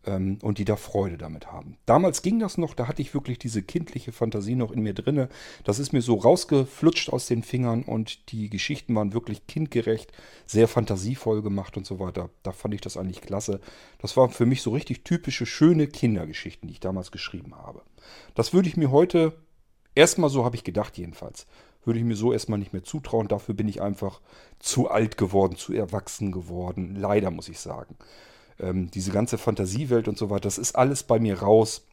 ähm, 0.06 0.38
und 0.42 0.58
die 0.58 0.64
da 0.64 0.76
Freude 0.76 1.18
damit 1.18 1.52
haben. 1.52 1.76
Damals 1.86 2.22
ging 2.22 2.38
das 2.38 2.58
noch, 2.58 2.74
da 2.74 2.88
hatte 2.88 3.02
ich 3.02 3.12
wirklich 3.14 3.38
diese 3.38 3.62
kindliche 3.62 4.12
Fantasie 4.12 4.54
noch 4.54 4.72
in 4.72 4.82
mir 4.82 4.94
drinne. 4.94 5.28
Das 5.64 5.78
ist 5.78 5.92
mir 5.92 6.02
so 6.02 6.14
rausgeflutscht 6.14 7.10
aus 7.10 7.26
den 7.26 7.42
Fingern 7.42 7.82
und 7.82 8.32
die 8.32 8.48
Geschichten 8.48 8.94
waren 8.94 9.12
wirklich 9.12 9.46
kindgerecht, 9.46 10.12
sehr 10.46 10.68
fantasievoll 10.68 11.42
gemacht 11.42 11.76
und 11.76 11.86
so 11.86 11.98
weiter. 11.98 12.30
Da 12.42 12.52
fand 12.52 12.74
ich 12.74 12.80
das 12.80 12.96
eigentlich 12.96 13.20
klasse. 13.20 13.60
Das 13.98 14.16
waren 14.16 14.30
für 14.30 14.46
mich 14.46 14.62
so 14.62 14.70
richtig 14.70 15.04
typische, 15.04 15.46
schöne 15.46 15.86
Kindergeschichten, 15.86 16.68
die 16.68 16.74
ich 16.74 16.80
damals 16.80 17.10
geschrieben 17.10 17.54
habe. 17.54 17.82
Das 18.34 18.52
würde 18.54 18.68
ich 18.68 18.76
mir 18.76 18.90
heute, 18.90 19.34
erstmal 19.94 20.30
so 20.30 20.44
habe 20.44 20.56
ich 20.56 20.64
gedacht 20.64 20.96
jedenfalls, 20.96 21.46
würde 21.84 21.98
ich 21.98 22.04
mir 22.04 22.16
so 22.16 22.32
erstmal 22.32 22.58
nicht 22.58 22.72
mehr 22.72 22.84
zutrauen. 22.84 23.28
Dafür 23.28 23.54
bin 23.54 23.68
ich 23.68 23.80
einfach 23.82 24.20
zu 24.58 24.90
alt 24.90 25.16
geworden, 25.16 25.56
zu 25.56 25.72
erwachsen 25.72 26.32
geworden. 26.32 26.96
Leider 26.96 27.30
muss 27.30 27.48
ich 27.48 27.58
sagen 27.58 27.96
ähm, 28.62 28.90
diese 28.90 29.10
ganze 29.10 29.38
Fantasiewelt 29.38 30.08
und 30.08 30.18
so 30.18 30.30
weiter, 30.30 30.42
das 30.42 30.58
ist 30.58 30.76
alles 30.76 31.02
bei 31.02 31.18
mir 31.18 31.40
raus. 31.40 31.86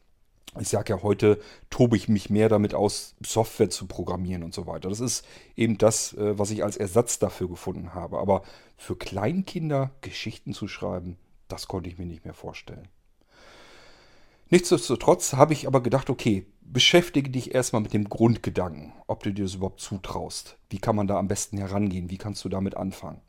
Ich 0.58 0.68
sage 0.68 0.94
ja, 0.94 1.02
heute 1.02 1.38
tobe 1.70 1.96
ich 1.96 2.08
mich 2.08 2.30
mehr 2.30 2.48
damit 2.48 2.74
aus, 2.74 3.14
Software 3.24 3.70
zu 3.70 3.86
programmieren 3.86 4.42
und 4.42 4.54
so 4.54 4.66
weiter. 4.66 4.88
Das 4.88 5.00
ist 5.00 5.24
eben 5.56 5.78
das, 5.78 6.14
äh, 6.14 6.38
was 6.38 6.50
ich 6.50 6.64
als 6.64 6.76
Ersatz 6.76 7.18
dafür 7.18 7.48
gefunden 7.48 7.94
habe. 7.94 8.18
Aber 8.18 8.42
für 8.76 8.96
Kleinkinder 8.96 9.90
Geschichten 10.00 10.52
zu 10.52 10.68
schreiben, 10.68 11.16
das 11.48 11.68
konnte 11.68 11.88
ich 11.88 11.98
mir 11.98 12.06
nicht 12.06 12.24
mehr 12.24 12.34
vorstellen. 12.34 12.88
Nichtsdestotrotz 14.50 15.34
habe 15.34 15.52
ich 15.52 15.66
aber 15.66 15.82
gedacht, 15.82 16.08
okay, 16.08 16.46
beschäftige 16.62 17.30
dich 17.30 17.54
erstmal 17.54 17.82
mit 17.82 17.92
dem 17.92 18.08
Grundgedanken, 18.08 18.92
ob 19.06 19.22
du 19.22 19.32
dir 19.32 19.44
das 19.44 19.54
überhaupt 19.54 19.80
zutraust. 19.80 20.56
Wie 20.70 20.78
kann 20.78 20.96
man 20.96 21.06
da 21.06 21.18
am 21.18 21.28
besten 21.28 21.58
herangehen? 21.58 22.10
Wie 22.10 22.18
kannst 22.18 22.44
du 22.44 22.48
damit 22.48 22.74
anfangen? 22.74 23.20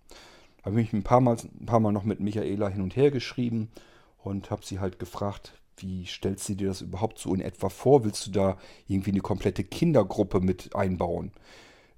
Habe 0.70 0.82
ich 0.82 0.94
ein 0.94 1.04
paar, 1.04 1.22
Mal, 1.22 1.38
ein 1.60 1.66
paar 1.66 1.80
Mal 1.80 1.92
noch 1.92 2.04
mit 2.04 2.20
Michaela 2.20 2.70
hin 2.70 2.82
und 2.82 2.96
her 2.96 3.12
geschrieben 3.12 3.70
und 4.18 4.52
habe 4.52 4.66
sie 4.66 4.80
halt 4.80 5.00
gefragt, 5.00 5.54
wie 5.78 6.06
stellst 6.06 6.50
du 6.50 6.56
dir 6.56 6.68
das 6.68 6.82
überhaupt 6.82 7.20
so 7.20 7.34
in 7.34 7.42
etwa 7.42 7.70
vor? 7.70 8.04
Willst 8.04 8.28
du 8.28 8.32
da 8.32 8.58
irgendwie 8.88 9.12
eine 9.12 9.22
komplette 9.22 9.64
Kindergruppe 9.64 10.42
mit 10.42 10.76
einbauen? 10.76 11.32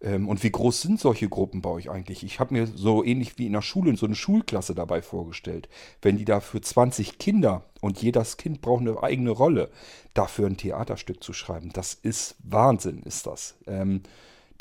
Ähm, 0.01 0.27
und 0.27 0.43
wie 0.43 0.51
groß 0.51 0.81
sind 0.81 0.99
solche 0.99 1.29
Gruppen 1.29 1.61
bei 1.61 1.69
euch 1.69 1.89
eigentlich? 1.89 2.23
Ich 2.23 2.39
habe 2.39 2.53
mir 2.53 2.67
so 2.67 3.03
ähnlich 3.03 3.37
wie 3.37 3.47
in 3.47 3.53
der 3.53 3.61
Schule 3.61 3.95
so 3.97 4.05
eine 4.05 4.15
Schulklasse 4.15 4.75
dabei 4.75 5.01
vorgestellt. 5.01 5.69
Wenn 6.01 6.17
die 6.17 6.25
da 6.25 6.39
für 6.39 6.61
20 6.61 7.17
Kinder 7.17 7.63
und 7.81 8.01
jedes 8.01 8.37
Kind 8.37 8.61
braucht 8.61 8.81
eine 8.81 9.01
eigene 9.01 9.31
Rolle, 9.31 9.69
dafür 10.13 10.47
ein 10.47 10.57
Theaterstück 10.57 11.23
zu 11.23 11.33
schreiben, 11.33 11.71
das 11.73 11.93
ist 11.93 12.35
Wahnsinn, 12.43 13.03
ist 13.03 13.27
das. 13.27 13.55
Ähm, 13.67 14.01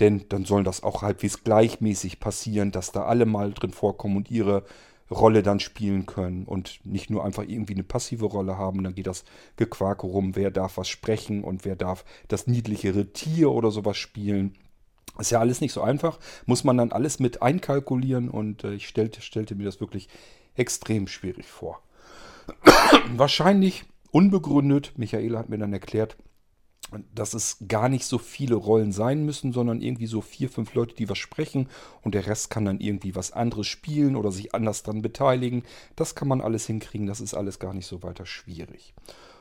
denn 0.00 0.24
dann 0.28 0.44
soll 0.44 0.64
das 0.64 0.82
auch 0.82 1.02
halbwegs 1.02 1.44
gleichmäßig 1.44 2.20
passieren, 2.20 2.72
dass 2.72 2.92
da 2.92 3.04
alle 3.04 3.26
mal 3.26 3.52
drin 3.52 3.72
vorkommen 3.72 4.16
und 4.16 4.30
ihre 4.30 4.64
Rolle 5.10 5.42
dann 5.42 5.60
spielen 5.60 6.06
können 6.06 6.44
und 6.44 6.80
nicht 6.84 7.10
nur 7.10 7.24
einfach 7.24 7.42
irgendwie 7.46 7.74
eine 7.74 7.82
passive 7.82 8.26
Rolle 8.26 8.56
haben. 8.56 8.84
Dann 8.84 8.94
geht 8.94 9.08
das 9.08 9.24
Gequake 9.56 10.06
rum, 10.06 10.36
wer 10.36 10.50
darf 10.50 10.76
was 10.76 10.88
sprechen 10.88 11.42
und 11.42 11.64
wer 11.64 11.76
darf 11.76 12.04
das 12.28 12.46
niedlichere 12.46 13.12
Tier 13.12 13.50
oder 13.50 13.70
sowas 13.70 13.96
spielen. 13.96 14.54
Ist 15.18 15.30
ja 15.30 15.40
alles 15.40 15.60
nicht 15.60 15.72
so 15.72 15.82
einfach. 15.82 16.18
Muss 16.46 16.64
man 16.64 16.76
dann 16.76 16.92
alles 16.92 17.18
mit 17.18 17.42
einkalkulieren 17.42 18.28
und 18.28 18.64
äh, 18.64 18.74
ich 18.74 18.86
stellte, 18.86 19.20
stellte 19.20 19.54
mir 19.56 19.64
das 19.64 19.80
wirklich 19.80 20.08
extrem 20.54 21.08
schwierig 21.08 21.46
vor. 21.46 21.82
Wahrscheinlich 23.16 23.84
unbegründet, 24.12 24.92
Michaela 24.96 25.40
hat 25.40 25.48
mir 25.48 25.58
dann 25.58 25.72
erklärt, 25.72 26.16
dass 27.14 27.34
es 27.34 27.58
gar 27.68 27.88
nicht 27.88 28.04
so 28.04 28.18
viele 28.18 28.54
Rollen 28.54 28.92
sein 28.92 29.24
müssen, 29.24 29.52
sondern 29.52 29.80
irgendwie 29.80 30.06
so 30.06 30.20
vier, 30.20 30.48
fünf 30.48 30.74
Leute, 30.74 30.94
die 30.94 31.08
was 31.08 31.18
sprechen 31.18 31.68
und 32.02 32.14
der 32.14 32.26
Rest 32.26 32.50
kann 32.50 32.64
dann 32.64 32.80
irgendwie 32.80 33.14
was 33.14 33.32
anderes 33.32 33.66
spielen 33.66 34.16
oder 34.16 34.32
sich 34.32 34.54
anders 34.54 34.82
dran 34.82 35.02
beteiligen. 35.02 35.62
Das 35.96 36.14
kann 36.14 36.28
man 36.28 36.40
alles 36.40 36.66
hinkriegen, 36.66 37.06
das 37.06 37.20
ist 37.20 37.34
alles 37.34 37.58
gar 37.58 37.74
nicht 37.74 37.86
so 37.86 38.02
weiter 38.02 38.26
schwierig. 38.26 38.94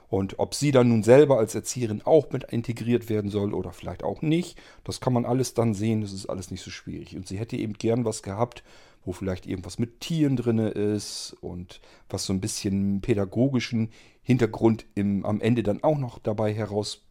Und 0.09 0.39
ob 0.39 0.55
sie 0.55 0.71
dann 0.71 0.89
nun 0.89 1.03
selber 1.03 1.37
als 1.37 1.53
Erzieherin 1.53 2.01
auch 2.03 2.31
mit 2.31 2.45
integriert 2.45 3.09
werden 3.09 3.29
soll 3.29 3.53
oder 3.53 3.71
vielleicht 3.71 4.03
auch 4.03 4.23
nicht, 4.23 4.59
das 4.83 4.99
kann 4.99 5.13
man 5.13 5.25
alles 5.25 5.53
dann 5.53 5.75
sehen, 5.75 6.01
das 6.01 6.13
ist 6.13 6.25
alles 6.25 6.49
nicht 6.49 6.63
so 6.63 6.71
schwierig. 6.71 7.15
Und 7.15 7.27
sie 7.27 7.37
hätte 7.37 7.57
eben 7.57 7.73
gern 7.73 8.05
was 8.05 8.23
gehabt, 8.23 8.63
wo 9.05 9.11
vielleicht 9.11 9.45
irgendwas 9.45 9.77
mit 9.77 10.01
Tieren 10.01 10.35
drin 10.35 10.57
ist 10.57 11.35
und 11.41 11.79
was 12.09 12.25
so 12.25 12.33
ein 12.33 12.41
bisschen 12.41 13.01
pädagogischen 13.01 13.91
Hintergrund 14.23 14.85
im, 14.95 15.25
am 15.25 15.41
Ende 15.41 15.63
dann 15.63 15.83
auch 15.83 15.97
noch 15.97 16.19
dabei 16.19 16.53
heraus 16.53 17.03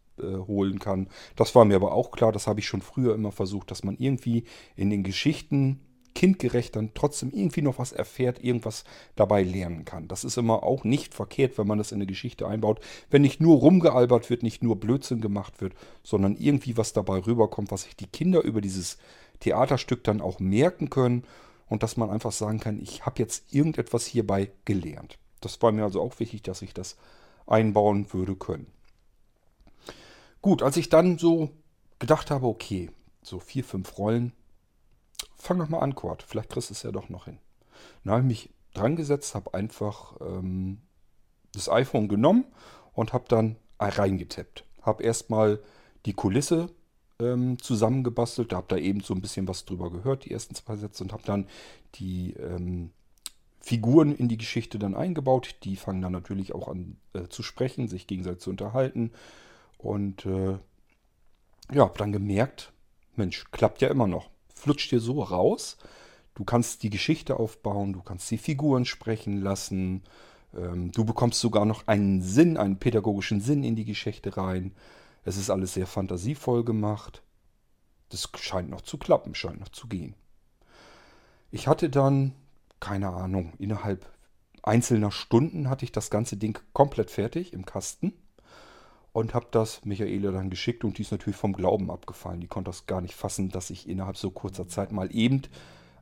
holen 0.46 0.78
kann. 0.78 1.09
Das 1.37 1.54
war 1.54 1.64
mir 1.64 1.76
aber 1.76 1.92
auch 1.92 2.11
klar, 2.11 2.33
das 2.33 2.46
habe 2.46 2.61
ich 2.61 2.66
schon 2.66 2.83
früher 2.83 3.14
immer 3.14 3.33
versucht, 3.33 3.70
dass 3.70 3.85
man 3.85 3.96
irgendwie 3.98 4.44
in 4.76 4.90
den 4.90 5.02
Geschichten 5.02 5.81
kindgerecht 6.18 6.74
dann 6.74 6.94
trotzdem 6.94 7.31
irgendwie 7.31 7.62
noch 7.62 7.78
was 7.78 7.92
erfährt, 7.92 8.42
irgendwas 8.42 8.83
dabei 9.14 9.44
lernen 9.44 9.85
kann. 9.85 10.09
Das 10.09 10.24
ist 10.24 10.37
immer 10.37 10.64
auch 10.64 10.83
nicht 10.83 11.14
verkehrt, 11.14 11.59
wenn 11.59 11.68
man 11.68 11.78
das 11.78 11.92
in 11.92 11.98
eine 11.98 12.07
Geschichte 12.07 12.48
einbaut. 12.48 12.81
Wenn 13.09 13.22
nicht 13.22 13.40
nur 13.40 13.59
rumgealbert 13.59 14.28
wird, 14.28 14.42
nicht 14.42 14.61
nur 14.61 14.81
Blödsinn 14.81 15.20
gemacht 15.20 15.61
wird, 15.61 15.74
sondern 16.02 16.35
irgendwie 16.35 16.76
was 16.76 16.92
dabei 16.92 17.18
rüberkommt, 17.18 17.70
was 17.70 17.85
sich 17.85 17.94
die 17.94 18.09
Kinder 18.09 18.42
über 18.42 18.61
dieses 18.61 18.98
Theaterstück 19.38 20.02
dann 20.02 20.20
auch 20.20 20.40
merken 20.40 20.90
können 20.90 21.22
und 21.68 21.85
dass 21.85 21.96
man 21.96 22.11
einfach 22.11 22.33
sagen 22.33 22.59
kann, 22.59 22.81
ich 22.81 23.07
habe 23.07 23.20
jetzt 23.20 23.54
irgendetwas 23.54 24.04
hierbei 24.04 24.50
gelernt. 24.64 25.18
Das 25.40 25.62
war 25.62 25.70
mir 25.70 25.85
also 25.85 26.00
auch 26.00 26.18
wichtig, 26.18 26.42
dass 26.42 26.62
ich 26.62 26.74
das 26.74 26.96
einbauen 27.46 28.12
würde 28.12 28.35
können. 28.35 28.66
Gut, 30.42 30.62
als 30.62 30.77
ich 30.77 30.88
dann 30.88 31.18
so 31.18 31.51
gedacht 31.98 32.31
habe, 32.31 32.46
okay, 32.46 32.90
so 33.22 33.38
vier, 33.38 33.64
fünf 33.64 33.98
Rollen, 33.98 34.33
fang 35.37 35.59
doch 35.59 35.68
mal 35.68 35.81
an, 35.81 35.94
Quad. 35.94 36.22
Vielleicht 36.22 36.51
kriegst 36.51 36.70
du 36.70 36.74
es 36.74 36.83
ja 36.83 36.92
doch 36.92 37.09
noch 37.09 37.24
hin. 37.24 37.38
Dann 38.05 38.12
habe 38.12 38.22
ich 38.22 38.29
mich 38.29 38.51
dran 38.74 38.96
gesetzt, 38.96 39.35
habe 39.35 39.55
einfach 39.55 40.16
ähm, 40.20 40.79
das 41.53 41.68
iPhone 41.68 42.09
genommen 42.09 42.44
und 42.92 43.12
habe 43.12 43.24
dann 43.29 43.57
reingetippt. 43.81 44.64
Habe 44.83 45.03
erstmal 45.03 45.61
die 46.07 46.12
Kulisse 46.12 46.70
ähm, 47.20 47.59
zusammengebastelt, 47.59 48.53
habe 48.53 48.66
da 48.68 48.77
eben 48.77 49.01
so 49.01 49.14
ein 49.14 49.20
bisschen 49.20 49.48
was 49.48 49.64
drüber 49.64 49.90
gehört, 49.90 50.24
die 50.24 50.31
ersten 50.31 50.55
zwei 50.55 50.77
Sätze, 50.77 51.03
und 51.03 51.12
habe 51.12 51.22
dann 51.24 51.46
die 51.96 52.35
ähm, 52.35 52.90
Figuren 53.61 54.14
in 54.14 54.29
die 54.29 54.38
Geschichte 54.38 54.79
dann 54.79 54.94
eingebaut. 54.94 55.57
Die 55.64 55.77
fangen 55.77 56.01
dann 56.01 56.12
natürlich 56.12 56.55
auch 56.55 56.68
an 56.68 56.96
äh, 57.12 57.29
zu 57.29 57.42
sprechen, 57.42 57.88
sich 57.88 58.07
gegenseitig 58.07 58.40
zu 58.40 58.51
unterhalten. 58.51 59.12
Und 59.79 60.27
äh, 60.27 60.59
ja, 61.73 61.85
habe 61.85 61.99
dann 61.99 62.12
gemerkt, 62.12 62.73
Mensch, 63.17 63.45
klappt 63.51 63.81
ja 63.81 63.88
immer 63.88 64.07
noch. 64.07 64.29
Flutscht 64.55 64.91
dir 64.91 65.01
so 65.01 65.23
raus. 65.23 65.77
Du 66.35 66.45
kannst 66.45 66.83
die 66.83 66.91
Geschichte 66.91 67.38
aufbauen, 67.38 67.93
du 67.93 68.03
kannst 68.03 68.31
die 68.31 68.38
Figuren 68.38 68.85
sprechen 68.85 69.41
lassen. 69.41 70.03
Ähm, 70.55 70.93
du 70.93 71.05
bekommst 71.05 71.41
sogar 71.41 71.64
noch 71.64 71.87
einen 71.87 72.23
Sinn, 72.23 72.57
einen 72.57 72.79
pädagogischen 72.79 73.41
Sinn 73.41 73.64
in 73.64 73.77
die 73.77 73.85
Geschichte 73.85 74.37
rein. 74.37 74.73
Es 75.25 75.37
ist 75.37 75.51
alles 75.51 75.75
sehr 75.75 75.87
fantasievoll 75.87 76.64
gemacht. 76.64 77.23
Das 78.09 78.31
scheint 78.37 78.71
noch 78.71 78.81
zu 78.81 78.99
klappen, 78.99 79.35
scheint 79.35 79.61
noch 79.61 79.69
zu 79.69 79.87
gehen. 79.88 80.14
Ich 81.51 81.67
hatte 81.67 81.91
dann, 81.91 82.35
keine 82.81 83.11
Ahnung, 83.11 83.53
innerhalb 83.59 84.07
einzelner 84.62 85.11
Stunden 85.11 85.69
hatte 85.69 85.85
ich 85.85 85.93
das 85.93 86.11
ganze 86.11 86.37
Ding 86.37 86.59
komplett 86.73 87.11
fertig 87.11 87.53
im 87.53 87.64
Kasten 87.64 88.12
und 89.18 89.35
habe 89.35 89.46
das 89.50 89.85
Michaela 89.85 90.31
dann 90.31 90.48
geschickt 90.48 90.85
und 90.85 90.96
die 90.96 91.02
ist 91.02 91.11
natürlich 91.11 91.37
vom 91.37 91.52
Glauben 91.52 91.90
abgefallen. 91.90 92.40
Die 92.40 92.46
konnte 92.46 92.68
das 92.68 92.87
gar 92.87 93.00
nicht 93.00 93.14
fassen, 93.14 93.48
dass 93.48 93.70
ich 93.70 93.88
innerhalb 93.88 94.16
so 94.16 94.31
kurzer 94.31 94.68
Zeit 94.68 94.92
mal 94.92 95.14
eben 95.14 95.42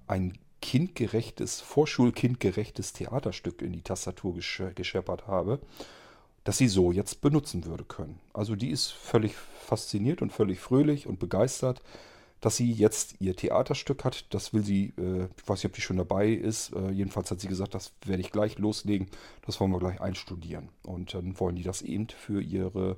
ein 0.06 0.34
kindgerechtes, 0.60 1.62
vorschulkindgerechtes 1.62 2.92
Theaterstück 2.92 3.62
in 3.62 3.72
die 3.72 3.80
Tastatur 3.80 4.34
gesch 4.34 4.62
gescheppert 4.74 5.26
habe, 5.26 5.60
das 6.44 6.58
sie 6.58 6.68
so 6.68 6.92
jetzt 6.92 7.22
benutzen 7.22 7.64
würde 7.64 7.84
können. 7.84 8.20
Also 8.34 8.54
die 8.54 8.70
ist 8.70 8.90
völlig 8.90 9.34
fasziniert 9.34 10.20
und 10.20 10.30
völlig 10.32 10.60
fröhlich 10.60 11.06
und 11.06 11.18
begeistert, 11.18 11.82
dass 12.40 12.56
sie 12.56 12.70
jetzt 12.70 13.16
ihr 13.20 13.34
Theaterstück 13.34 14.04
hat. 14.04 14.26
Das 14.34 14.52
will 14.52 14.62
sie, 14.62 14.92
äh, 14.98 15.28
ich 15.36 15.48
weiß 15.48 15.58
nicht, 15.58 15.66
ob 15.66 15.74
die 15.74 15.80
schon 15.80 15.96
dabei 15.96 16.28
ist. 16.28 16.72
Äh, 16.74 16.90
jedenfalls 16.90 17.30
hat 17.30 17.40
sie 17.40 17.48
gesagt, 17.48 17.74
das 17.74 17.92
werde 18.04 18.20
ich 18.20 18.30
gleich 18.30 18.58
loslegen. 18.58 19.08
Das 19.44 19.60
wollen 19.60 19.72
wir 19.72 19.78
gleich 19.78 20.00
einstudieren. 20.00 20.68
Und 20.84 21.14
dann 21.14 21.38
wollen 21.40 21.56
die 21.56 21.62
das 21.62 21.82
eben 21.82 22.08
für 22.08 22.40
ihre 22.40 22.96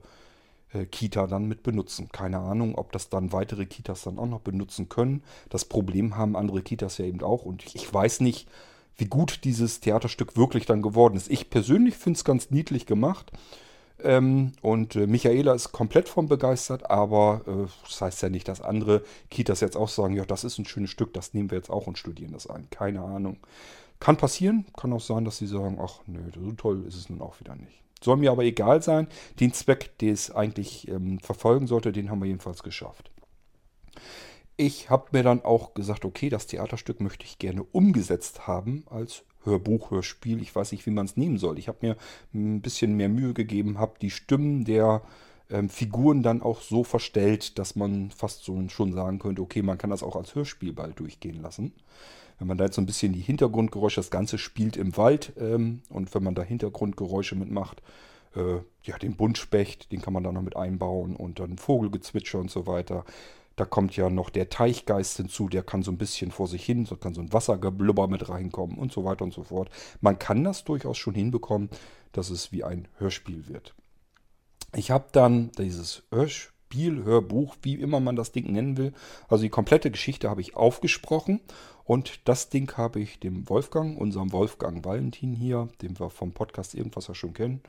äh, 0.73 0.87
Kita 0.87 1.27
dann 1.27 1.47
mit 1.47 1.63
benutzen. 1.63 2.09
Keine 2.11 2.39
Ahnung, 2.39 2.75
ob 2.75 2.93
das 2.93 3.09
dann 3.09 3.33
weitere 3.33 3.67
Kitas 3.67 4.03
dann 4.03 4.19
auch 4.19 4.27
noch 4.27 4.41
benutzen 4.41 4.89
können. 4.89 5.23
Das 5.49 5.65
Problem 5.65 6.17
haben 6.17 6.37
andere 6.37 6.63
Kitas 6.63 6.99
ja 6.99 7.05
eben 7.05 7.23
auch. 7.23 7.45
Und 7.45 7.65
ich 7.75 7.93
weiß 7.93 8.21
nicht, 8.21 8.49
wie 8.97 9.07
gut 9.07 9.45
dieses 9.45 9.81
Theaterstück 9.81 10.37
wirklich 10.37 10.67
dann 10.67 10.83
geworden 10.83 11.17
ist. 11.17 11.31
Ich 11.31 11.51
persönlich 11.51 11.97
finde 11.97 12.19
es 12.19 12.25
ganz 12.25 12.51
niedlich 12.51 12.85
gemacht. 12.85 13.31
Ähm, 14.03 14.53
und 14.63 14.95
äh, 14.97 15.07
Michaela 15.07 15.55
ist 15.55 15.73
komplett 15.73 16.09
von 16.09 16.29
begeistert, 16.29 16.89
aber 16.91 17.43
äh, 17.47 17.67
das 17.85 18.01
heißt 18.01 18.23
ja 18.23 18.29
nicht, 18.29 18.47
dass 18.47 18.61
andere 18.61 19.03
Kitas 19.31 19.61
jetzt 19.61 19.77
auch 19.77 19.89
sagen, 19.89 20.15
ja, 20.15 20.25
das 20.25 20.45
ist 20.45 20.59
ein 20.59 20.67
schönes 20.67 20.91
Stück, 20.91 21.13
das 21.15 21.35
nehmen 21.35 21.51
wir 21.51 21.59
jetzt 21.59 21.71
auch 21.71 21.87
und 21.87 21.99
studieren 21.99 22.33
das 22.33 22.47
ein. 22.49 22.69
Keine 22.71 23.03
Ahnung. 23.03 23.39
Kann 24.01 24.17
passieren, 24.17 24.67
kann 24.77 24.93
auch 24.93 25.01
sein, 25.01 25.25
dass 25.25 25.39
sie 25.39 25.49
sagen, 25.49 25.79
ach 25.83 26.01
nö, 26.07 26.21
so 26.33 26.53
toll 26.53 26.85
ist 26.87 26.95
es 26.95 27.11
nun 27.11 27.21
auch 27.21 27.41
wieder 27.41 27.57
nicht. 27.57 27.83
Soll 28.01 28.17
mir 28.17 28.31
aber 28.31 28.45
egal 28.45 28.81
sein. 28.83 29.09
Den 29.41 29.53
Zweck, 29.53 29.99
den 29.99 30.13
es 30.13 30.31
eigentlich 30.31 30.87
ähm, 30.89 31.19
verfolgen 31.19 31.67
sollte, 31.67 31.91
den 31.91 32.11
haben 32.11 32.21
wir 32.21 32.27
jedenfalls 32.29 32.63
geschafft. 32.63 33.11
Ich 34.57 34.91
habe 34.91 35.07
mir 35.13 35.25
dann 35.25 35.45
auch 35.45 35.75
gesagt, 35.75 36.05
okay, 36.05 36.29
das 36.29 36.47
Theaterstück 36.47 37.01
möchte 37.01 37.25
ich 37.25 37.39
gerne 37.39 37.65
umgesetzt 37.65 38.47
haben 38.47 38.85
als 38.89 39.25
Hörbuch, 39.45 39.91
Hörspiel. 39.91 40.43
Ich 40.43 40.55
weiß 40.55 40.73
nicht, 40.73 40.87
wie 40.87 40.91
man 40.91 41.07
es 41.07 41.17
nehmen 41.17 41.39
soll. 41.39 41.59
Ich 41.59 41.69
habe 41.69 41.79
mir 41.83 41.97
ein 42.35 42.61
bisschen 42.61 42.97
mehr 42.97 43.09
Mühe 43.09 43.35
gegeben, 43.35 43.79
habe 43.79 43.99
die 44.01 44.11
Stimmen 44.11 44.65
der 44.65 45.03
ähm, 45.51 45.69
Figuren 45.69 46.23
dann 46.23 46.43
auch 46.43 46.61
so 46.61 46.85
verstellt, 46.85 47.59
dass 47.59 47.77
man 47.77 48.11
fast 48.11 48.45
so 48.45 48.69
schon 48.69 48.93
sagen 48.93 49.19
könnte, 49.19 49.43
okay, 49.43 49.63
man 49.63 49.79
kann 49.79 49.91
das 49.91 50.03
auch 50.03 50.17
als 50.17 50.35
Hörspiel 50.35 50.73
bald 50.73 50.99
durchgehen 51.01 51.41
lassen. 51.43 51.73
Wenn 52.39 52.49
man 52.49 52.59
da 52.59 52.65
jetzt 52.65 52.77
so 52.77 52.83
ein 52.83 52.87
bisschen 52.87 53.13
die 53.13 53.21
Hintergrundgeräusche, 53.21 54.01
das 54.01 54.11
Ganze 54.11 54.39
spielt 54.39 54.77
im 54.77 54.97
Wald 54.97 55.33
ähm, 55.39 55.83
und 55.89 56.15
wenn 56.15 56.23
man 56.23 56.35
da 56.35 56.43
Hintergrundgeräusche 56.43 57.35
mitmacht, 57.35 57.83
äh, 58.37 58.61
ja, 58.85 58.99
den 58.99 59.17
Buntspecht, 59.17 59.91
den 59.91 60.01
kann 60.01 60.13
man 60.13 60.23
da 60.23 60.33
noch 60.33 60.43
mit 60.43 60.57
einbauen 60.57 61.17
und 61.17 61.41
dann 61.41 61.59
Vogelgezwitscher 61.59 62.39
und 62.39 62.51
so 62.51 62.67
weiter. 62.67 63.05
Da 63.59 63.65
kommt 63.65 63.97
ja 63.97 64.09
noch 64.09 64.31
der 64.31 64.51
Teichgeist 64.51 65.17
hinzu, 65.17 65.49
der 65.49 65.65
kann 65.65 65.83
so 65.83 65.91
ein 65.91 65.99
bisschen 65.99 66.31
vor 66.31 66.47
sich 66.47 66.65
hin, 66.65 66.87
so 66.87 66.95
kann 66.95 67.13
so 67.13 67.21
ein 67.21 67.33
Wassergeblubber 67.33 68.07
mit 68.07 68.29
reinkommen 68.29 68.79
und 68.79 68.93
so 68.93 69.05
weiter 69.05 69.25
und 69.25 69.35
so 69.35 69.43
fort. 69.43 69.69
Man 70.01 70.17
kann 70.17 70.45
das 70.45 70.63
durchaus 70.63 70.97
schon 70.97 71.15
hinbekommen, 71.15 71.69
dass 72.13 72.31
es 72.31 72.53
wie 72.53 72.63
ein 72.63 72.87
Hörspiel 72.99 73.49
wird. 73.49 73.75
Ich 74.77 74.93
habe 74.93 75.07
dann 75.11 75.51
dieses 75.59 76.05
Hörspiel, 76.13 77.03
Hörbuch, 77.03 77.57
wie 77.63 77.75
immer 77.75 77.99
man 77.99 78.15
das 78.15 78.31
Ding 78.31 78.53
nennen 78.53 78.77
will, 78.77 78.93
also 79.29 79.43
die 79.43 79.49
komplette 79.49 79.91
Geschichte 79.91 80.31
habe 80.31 80.41
ich 80.41 80.55
aufgesprochen 80.55 81.41
und 81.83 82.29
das 82.29 82.51
Ding 82.51 82.77
habe 82.77 83.01
ich 83.01 83.19
dem 83.19 83.49
Wolfgang, 83.49 83.99
unserem 83.99 84.31
Wolfgang 84.31 84.85
Valentin 84.85 85.33
hier, 85.33 85.67
den 85.83 85.99
wir 85.99 86.11
vom 86.11 86.31
Podcast 86.31 86.77
irgendwas 86.77 87.09
ja 87.09 87.15
schon 87.17 87.35
kennen, 87.35 87.61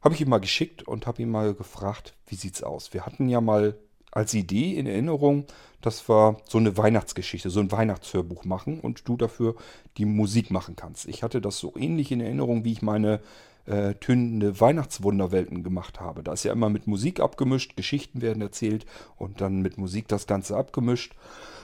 habe 0.00 0.16
ich 0.16 0.20
ihm 0.20 0.30
mal 0.30 0.40
geschickt 0.40 0.82
und 0.82 1.06
habe 1.06 1.22
ihn 1.22 1.30
mal 1.30 1.54
gefragt, 1.54 2.14
wie 2.26 2.34
sieht's 2.34 2.64
aus? 2.64 2.92
Wir 2.92 3.06
hatten 3.06 3.28
ja 3.28 3.40
mal 3.40 3.78
als 4.12 4.34
Idee 4.34 4.74
in 4.74 4.86
Erinnerung, 4.86 5.46
dass 5.80 6.08
wir 6.08 6.36
so 6.48 6.58
eine 6.58 6.76
Weihnachtsgeschichte, 6.76 7.50
so 7.50 7.60
ein 7.60 7.72
Weihnachtshörbuch 7.72 8.44
machen 8.44 8.78
und 8.78 9.08
du 9.08 9.16
dafür 9.16 9.56
die 9.96 10.04
Musik 10.04 10.50
machen 10.50 10.76
kannst. 10.76 11.08
Ich 11.08 11.22
hatte 11.22 11.40
das 11.40 11.58
so 11.58 11.74
ähnlich 11.76 12.12
in 12.12 12.20
Erinnerung, 12.20 12.64
wie 12.64 12.72
ich 12.72 12.82
meine 12.82 13.20
äh, 13.66 13.94
tönende 13.94 14.60
Weihnachtswunderwelten 14.60 15.62
gemacht 15.62 16.00
habe. 16.00 16.22
Da 16.22 16.32
ist 16.32 16.44
ja 16.44 16.52
immer 16.52 16.68
mit 16.68 16.86
Musik 16.86 17.20
abgemischt, 17.20 17.76
Geschichten 17.76 18.20
werden 18.20 18.42
erzählt 18.42 18.86
und 19.16 19.40
dann 19.40 19.62
mit 19.62 19.78
Musik 19.78 20.08
das 20.08 20.26
Ganze 20.26 20.56
abgemischt, 20.56 21.14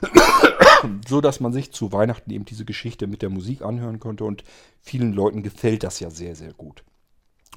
so 1.08 1.20
dass 1.20 1.40
man 1.40 1.52
sich 1.52 1.72
zu 1.72 1.92
Weihnachten 1.92 2.30
eben 2.30 2.44
diese 2.44 2.64
Geschichte 2.64 3.06
mit 3.06 3.22
der 3.22 3.30
Musik 3.30 3.62
anhören 3.62 4.00
konnte 4.00 4.24
und 4.24 4.42
vielen 4.80 5.12
Leuten 5.12 5.42
gefällt 5.42 5.82
das 5.82 6.00
ja 6.00 6.10
sehr, 6.10 6.34
sehr 6.34 6.52
gut 6.52 6.82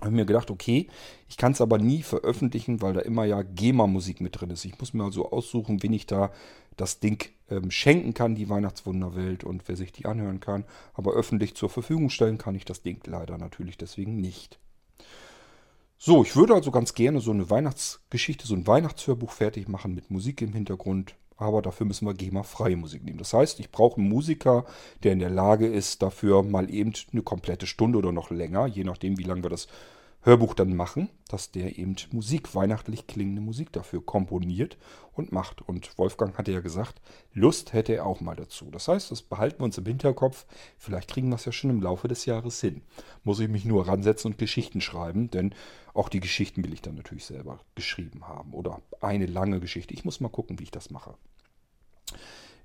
habe 0.02 0.16
mir 0.16 0.26
gedacht, 0.26 0.52
okay, 0.52 0.88
ich 1.28 1.38
kann 1.38 1.52
es 1.52 1.62
aber 1.62 1.78
nie 1.78 2.04
veröffentlichen, 2.04 2.82
weil 2.82 2.94
da 2.94 3.02
immer 3.02 3.26
ja 3.26 3.42
GEMA-Musik 3.42 4.22
mit 4.22 4.40
drin 4.40 4.50
ist. 4.50 4.66
Ich 4.66 4.80
muss 4.80 4.94
mir 4.94 5.04
also 5.04 5.32
aussuchen, 5.32 5.84
wen 5.84 5.94
ich 5.94 6.06
da 6.06 6.32
das 6.78 7.00
Ding 7.00 7.30
ähm, 7.50 7.72
schenken 7.72 8.14
kann, 8.14 8.36
die 8.36 8.50
Weihnachtswunderwelt 8.50 9.44
und 9.44 9.68
wer 9.68 9.76
sich 9.76 9.92
die 9.92 10.06
anhören 10.06 10.40
kann. 10.40 10.66
Aber 10.94 11.14
öffentlich 11.14 11.56
zur 11.56 11.70
Verfügung 11.70 12.10
stellen 12.10 12.38
kann 12.38 12.56
ich 12.56 12.66
das 12.66 12.82
Ding 12.82 13.02
leider 13.06 13.38
natürlich 13.38 13.78
deswegen 13.78 14.18
nicht. 14.18 14.60
So, 15.98 16.24
ich 16.24 16.36
würde 16.36 16.56
also 16.56 16.72
ganz 16.72 16.96
gerne 16.96 17.22
so 17.22 17.30
eine 17.30 17.50
Weihnachtsgeschichte, 17.52 18.48
so 18.48 18.56
ein 18.56 18.66
Weihnachtshörbuch 18.66 19.32
fertig 19.32 19.68
machen 19.68 19.94
mit 19.94 20.10
Musik 20.10 20.42
im 20.42 20.54
Hintergrund 20.54 21.16
aber 21.41 21.62
dafür 21.62 21.86
müssen 21.86 22.06
wir 22.06 22.13
GEMA-freie 22.13 22.77
Musik 22.77 23.04
nehmen. 23.04 23.17
Das 23.17 23.34
heißt, 23.34 23.60
ich 23.60 23.71
brauche 23.71 23.99
einen 23.99 24.10
Musiker, 24.10 24.65
der 25.04 25.13
in 25.13 25.19
der 25.19 25.30
Lage 25.30 25.67
ist, 25.67 26.01
dafür 26.01 26.43
mal 26.43 26.73
eben 26.73 26.93
eine 27.12 27.21
komplette 27.21 27.67
Stunde 27.67 27.97
oder 27.97 28.12
noch 28.12 28.32
länger, 28.32 28.67
je 28.67 28.84
nachdem, 28.84 29.17
wie 29.17 29.23
lange 29.23 29.43
wir 29.43 29.49
das 29.49 29.67
Hörbuch 30.23 30.54
dann 30.54 30.75
machen, 30.75 31.10
dass 31.30 31.51
der 31.51 31.80
eben 31.80 31.95
Musik, 32.12 32.54
weihnachtlich 32.54 33.08
klingende 33.08 33.41
Musik 33.41 33.71
dafür 33.71 34.06
komponiert 34.06 34.77
und 35.13 35.32
macht. 35.32 35.67
Und 35.67 35.97
Wolfgang 35.97 36.38
hatte 36.38 36.51
ja 36.51 36.60
gesagt, 36.60 37.01
Lust 37.34 37.73
hätte 37.73 37.95
er 37.95 38.06
auch 38.06 38.21
mal 38.21 38.36
dazu. 38.36 38.69
Das 38.69 38.88
heißt, 38.88 39.10
das 39.10 39.23
behalten 39.23 39.60
wir 39.60 39.65
uns 39.65 39.80
im 39.80 39.86
Hinterkopf. 39.86 40.45
Vielleicht 40.77 41.10
kriegen 41.10 41.30
wir 41.30 41.36
es 41.36 41.45
ja 41.45 41.51
schon 41.51 41.71
im 41.71 41.82
Laufe 41.82 42.08
des 42.08 42.25
Jahres 42.25 42.62
hin. 42.62 42.82
Muss 43.23 43.39
ich 43.39 43.49
mich 43.49 43.65
nur 43.65 43.88
ransetzen 43.88 44.32
und 44.32 44.38
Geschichten 44.38 44.80
schreiben, 44.80 45.32
denn 45.32 45.56
auch 45.95 46.08
die 46.08 46.19
Geschichten 46.19 46.63
will 46.63 46.73
ich 46.73 46.84
dann 46.84 46.95
natürlich 46.95 47.25
selber 47.25 47.60
geschrieben 47.73 48.27
haben. 48.27 48.54
Oder 48.54 48.80
eine 49.01 49.25
lange 49.25 49.60
Geschichte. 49.60 49.95
Ich 49.95 50.06
muss 50.06 50.19
mal 50.19 50.30
gucken, 50.30 50.60
wie 50.60 50.63
ich 50.63 50.71
das 50.71 50.91
mache. 50.91 51.15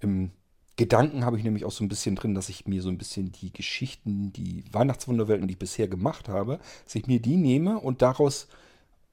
Im 0.01 0.31
Gedanken 0.77 1.25
habe 1.25 1.39
ich 1.39 1.45
nämlich 1.45 1.65
auch 1.65 1.73
so 1.73 1.83
ein 1.83 1.89
bisschen 1.89 2.17
drin, 2.17 2.35
dass 2.35 2.51
ich 2.51 2.67
mir 2.67 2.83
so 2.83 2.91
ein 2.91 2.99
bisschen 2.99 3.33
die 3.33 3.53
Geschichten, 3.53 4.33
die 4.33 4.65
Weihnachtswunderwelten, 4.73 5.49
die 5.49 5.53
ich 5.53 5.59
bisher 5.59 5.89
gemacht 5.89 6.29
habe, 6.29 6.59
dass 6.85 6.95
ich 6.95 7.07
mir 7.07 7.21
die 7.21 7.37
nehme 7.37 7.79
und 7.79 8.03
daraus 8.03 8.49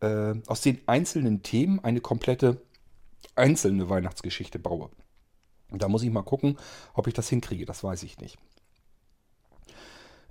äh, 0.02 0.34
aus 0.48 0.62
den 0.62 0.80
einzelnen 0.88 1.42
Themen 1.42 1.80
eine 1.80 2.02
komplette 2.02 2.62
einzelne 3.36 3.90
Weihnachtsgeschichte 3.90 4.60
baue. 4.60 4.90
Und 5.72 5.82
da 5.82 5.88
muss 5.88 6.04
ich 6.04 6.12
mal 6.12 6.22
gucken, 6.22 6.58
ob 6.94 7.08
ich 7.08 7.14
das 7.14 7.30
hinkriege. 7.30 7.66
Das 7.66 7.84
weiß 7.84 8.04
ich 8.04 8.20
nicht. 8.20 8.38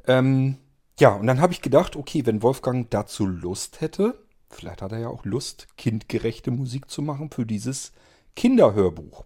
Ähm, 0.06 0.58
ja, 1.00 1.14
und 1.14 1.26
dann 1.26 1.40
habe 1.40 1.52
ich 1.52 1.62
gedacht, 1.62 1.96
okay, 1.96 2.26
wenn 2.26 2.42
Wolfgang 2.42 2.90
dazu 2.90 3.26
Lust 3.26 3.80
hätte, 3.80 4.22
vielleicht 4.50 4.82
hat 4.82 4.92
er 4.92 4.98
ja 4.98 5.08
auch 5.08 5.24
Lust, 5.24 5.66
kindgerechte 5.76 6.50
Musik 6.50 6.90
zu 6.90 7.02
machen 7.02 7.30
für 7.30 7.46
dieses 7.46 7.92
Kinderhörbuch. 8.36 9.24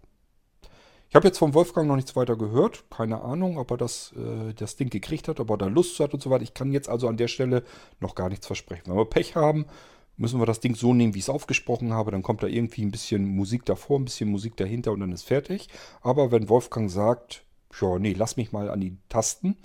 Ich 1.09 1.15
habe 1.15 1.27
jetzt 1.27 1.37
vom 1.37 1.53
Wolfgang 1.53 1.87
noch 1.87 1.95
nichts 1.95 2.15
weiter 2.15 2.35
gehört. 2.35 2.83
Keine 2.89 3.21
Ahnung, 3.21 3.57
ob 3.57 3.71
er 3.71 3.77
das, 3.77 4.13
äh, 4.17 4.53
das 4.53 4.75
Ding 4.75 4.89
gekriegt 4.89 5.27
hat, 5.27 5.39
ob 5.39 5.49
er 5.51 5.57
da 5.57 5.67
Lust 5.67 5.99
hat 5.99 6.13
und 6.13 6.21
so 6.21 6.29
weiter. 6.29 6.43
Ich 6.43 6.53
kann 6.53 6.73
jetzt 6.73 6.89
also 6.89 7.07
an 7.07 7.17
der 7.17 7.29
Stelle 7.29 7.63
noch 8.01 8.13
gar 8.13 8.29
nichts 8.29 8.45
versprechen. 8.45 8.83
Wenn 8.87 8.97
wir 8.97 9.05
Pech 9.05 9.35
haben, 9.35 9.65
müssen 10.17 10.39
wir 10.39 10.45
das 10.45 10.59
Ding 10.59 10.75
so 10.75 10.93
nehmen, 10.93 11.13
wie 11.13 11.19
ich 11.19 11.25
es 11.25 11.29
aufgesprochen 11.29 11.93
habe. 11.93 12.11
Dann 12.11 12.23
kommt 12.23 12.43
da 12.43 12.47
irgendwie 12.47 12.83
ein 12.83 12.91
bisschen 12.91 13.25
Musik 13.25 13.63
davor, 13.65 13.99
ein 13.99 14.05
bisschen 14.05 14.29
Musik 14.29 14.57
dahinter 14.57 14.91
und 14.91 14.99
dann 14.99 15.13
ist 15.13 15.23
fertig. 15.23 15.69
Aber 16.01 16.31
wenn 16.31 16.49
Wolfgang 16.49 16.91
sagt, 16.91 17.43
ja, 17.79 17.99
nee, 17.99 18.13
lass 18.13 18.35
mich 18.35 18.51
mal 18.51 18.69
an 18.69 18.81
die 18.81 18.97
Tasten 19.07 19.55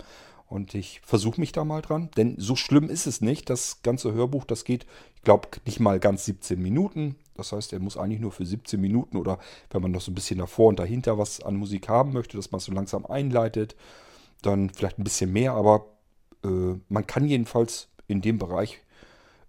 und 0.53 0.75
ich 0.75 1.01
versuche 1.03 1.41
mich 1.41 1.51
da 1.51 1.65
mal 1.65 1.81
dran, 1.81 2.11
denn 2.15 2.35
so 2.37 2.55
schlimm 2.55 2.87
ist 2.87 3.07
es 3.07 3.21
nicht. 3.21 3.49
Das 3.49 3.81
ganze 3.81 4.13
Hörbuch, 4.13 4.45
das 4.45 4.65
geht, 4.65 4.85
ich 5.15 5.23
glaube, 5.23 5.47
nicht 5.65 5.79
mal 5.79 5.99
ganz 5.99 6.25
17 6.25 6.61
Minuten. 6.61 7.15
Das 7.33 7.51
heißt, 7.51 7.73
er 7.73 7.79
muss 7.79 7.97
eigentlich 7.97 8.21
nur 8.21 8.31
für 8.31 8.45
17 8.45 8.79
Minuten 8.79 9.17
oder 9.17 9.39
wenn 9.71 9.81
man 9.81 9.89
noch 9.89 10.01
so 10.01 10.11
ein 10.11 10.13
bisschen 10.13 10.37
davor 10.37 10.69
und 10.69 10.77
dahinter 10.77 11.17
was 11.17 11.41
an 11.41 11.55
Musik 11.55 11.89
haben 11.89 12.13
möchte, 12.13 12.37
dass 12.37 12.51
man 12.51 12.59
es 12.59 12.65
so 12.65 12.71
langsam 12.71 13.03
einleitet, 13.07 13.75
dann 14.43 14.69
vielleicht 14.69 14.99
ein 14.99 15.03
bisschen 15.03 15.33
mehr, 15.33 15.53
aber 15.53 15.87
äh, 16.43 16.75
man 16.87 17.07
kann 17.07 17.25
jedenfalls 17.25 17.87
in 18.07 18.21
dem 18.21 18.37
Bereich 18.37 18.79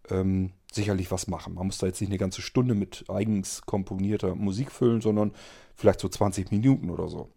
ähm, 0.08 0.52
sicherlich 0.72 1.10
was 1.10 1.26
machen. 1.26 1.52
Man 1.52 1.66
muss 1.66 1.76
da 1.76 1.86
jetzt 1.86 2.00
nicht 2.00 2.10
eine 2.10 2.18
ganze 2.18 2.40
Stunde 2.40 2.74
mit 2.74 3.04
eigens 3.10 3.60
komponierter 3.66 4.34
Musik 4.36 4.72
füllen, 4.72 5.02
sondern 5.02 5.32
vielleicht 5.74 6.00
so 6.00 6.08
20 6.08 6.50
Minuten 6.50 6.88
oder 6.88 7.08
so. 7.08 7.28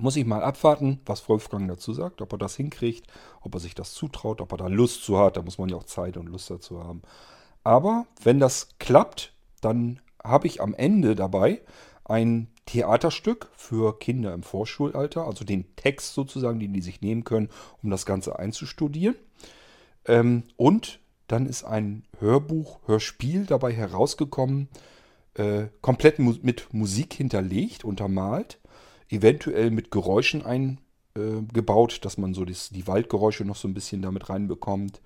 Muss 0.00 0.16
ich 0.16 0.24
mal 0.24 0.42
abwarten, 0.42 1.00
was 1.04 1.28
Wolfgang 1.28 1.68
dazu 1.68 1.92
sagt, 1.92 2.22
ob 2.22 2.32
er 2.32 2.38
das 2.38 2.56
hinkriegt, 2.56 3.06
ob 3.42 3.54
er 3.54 3.60
sich 3.60 3.74
das 3.74 3.92
zutraut, 3.92 4.40
ob 4.40 4.52
er 4.52 4.58
da 4.58 4.66
Lust 4.66 5.04
zu 5.04 5.18
hat. 5.18 5.36
Da 5.36 5.42
muss 5.42 5.58
man 5.58 5.68
ja 5.68 5.76
auch 5.76 5.84
Zeit 5.84 6.16
und 6.16 6.28
Lust 6.28 6.50
dazu 6.50 6.82
haben. 6.82 7.02
Aber 7.64 8.06
wenn 8.22 8.40
das 8.40 8.70
klappt, 8.78 9.34
dann 9.60 10.00
habe 10.22 10.46
ich 10.46 10.62
am 10.62 10.72
Ende 10.74 11.14
dabei 11.14 11.60
ein 12.04 12.48
Theaterstück 12.64 13.48
für 13.56 13.98
Kinder 13.98 14.32
im 14.32 14.42
Vorschulalter, 14.42 15.26
also 15.26 15.44
den 15.44 15.76
Text 15.76 16.14
sozusagen, 16.14 16.60
den 16.60 16.72
die 16.72 16.82
sich 16.82 17.00
nehmen 17.02 17.24
können, 17.24 17.50
um 17.82 17.90
das 17.90 18.06
Ganze 18.06 18.38
einzustudieren. 18.38 19.16
Ähm, 20.06 20.44
und 20.56 21.00
dann 21.26 21.46
ist 21.46 21.64
ein 21.64 22.04
Hörbuch, 22.18 22.80
Hörspiel 22.86 23.44
dabei 23.44 23.72
herausgekommen, 23.72 24.68
äh, 25.34 25.66
komplett 25.80 26.18
mit 26.18 26.72
Musik 26.72 27.14
hinterlegt, 27.14 27.84
untermalt, 27.84 28.58
eventuell 29.10 29.70
mit 29.70 29.90
Geräuschen 29.90 30.42
eingebaut, 30.44 31.96
äh, 31.96 32.00
dass 32.00 32.18
man 32.18 32.34
so 32.34 32.44
das, 32.44 32.70
die 32.70 32.86
Waldgeräusche 32.86 33.44
noch 33.44 33.56
so 33.56 33.68
ein 33.68 33.74
bisschen 33.74 34.02
damit 34.02 34.28
reinbekommt. 34.30 35.00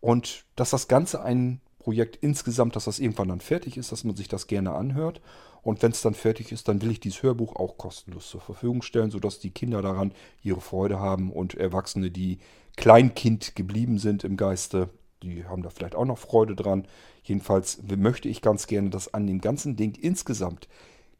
Und 0.00 0.44
dass 0.56 0.70
das 0.70 0.88
Ganze 0.88 1.22
ein 1.22 1.60
Projekt 1.78 2.16
insgesamt, 2.16 2.76
dass 2.76 2.84
das 2.84 2.98
irgendwann 2.98 3.28
dann 3.28 3.40
fertig 3.40 3.76
ist, 3.76 3.92
dass 3.92 4.04
man 4.04 4.16
sich 4.16 4.28
das 4.28 4.48
gerne 4.48 4.72
anhört. 4.72 5.20
Und 5.62 5.82
wenn 5.82 5.92
es 5.92 6.02
dann 6.02 6.14
fertig 6.14 6.52
ist, 6.52 6.68
dann 6.68 6.82
will 6.82 6.90
ich 6.90 7.00
dieses 7.00 7.22
Hörbuch 7.22 7.56
auch 7.56 7.78
kostenlos 7.78 8.28
zur 8.28 8.40
Verfügung 8.40 8.82
stellen, 8.82 9.10
sodass 9.10 9.38
die 9.40 9.50
Kinder 9.50 9.82
daran 9.82 10.12
ihre 10.42 10.60
Freude 10.60 11.00
haben 11.00 11.32
und 11.32 11.54
Erwachsene, 11.54 12.10
die 12.10 12.38
Kleinkind 12.76 13.56
geblieben 13.56 13.98
sind 13.98 14.22
im 14.22 14.36
Geiste, 14.36 14.90
die 15.22 15.44
haben 15.44 15.62
da 15.62 15.70
vielleicht 15.70 15.94
auch 15.94 16.04
noch 16.04 16.18
Freude 16.18 16.54
dran. 16.54 16.86
Jedenfalls 17.22 17.80
möchte 17.96 18.28
ich 18.28 18.42
ganz 18.42 18.66
gerne, 18.66 18.90
dass 18.90 19.12
an 19.14 19.26
dem 19.26 19.40
ganzen 19.40 19.76
Ding 19.76 19.94
insgesamt 19.94 20.68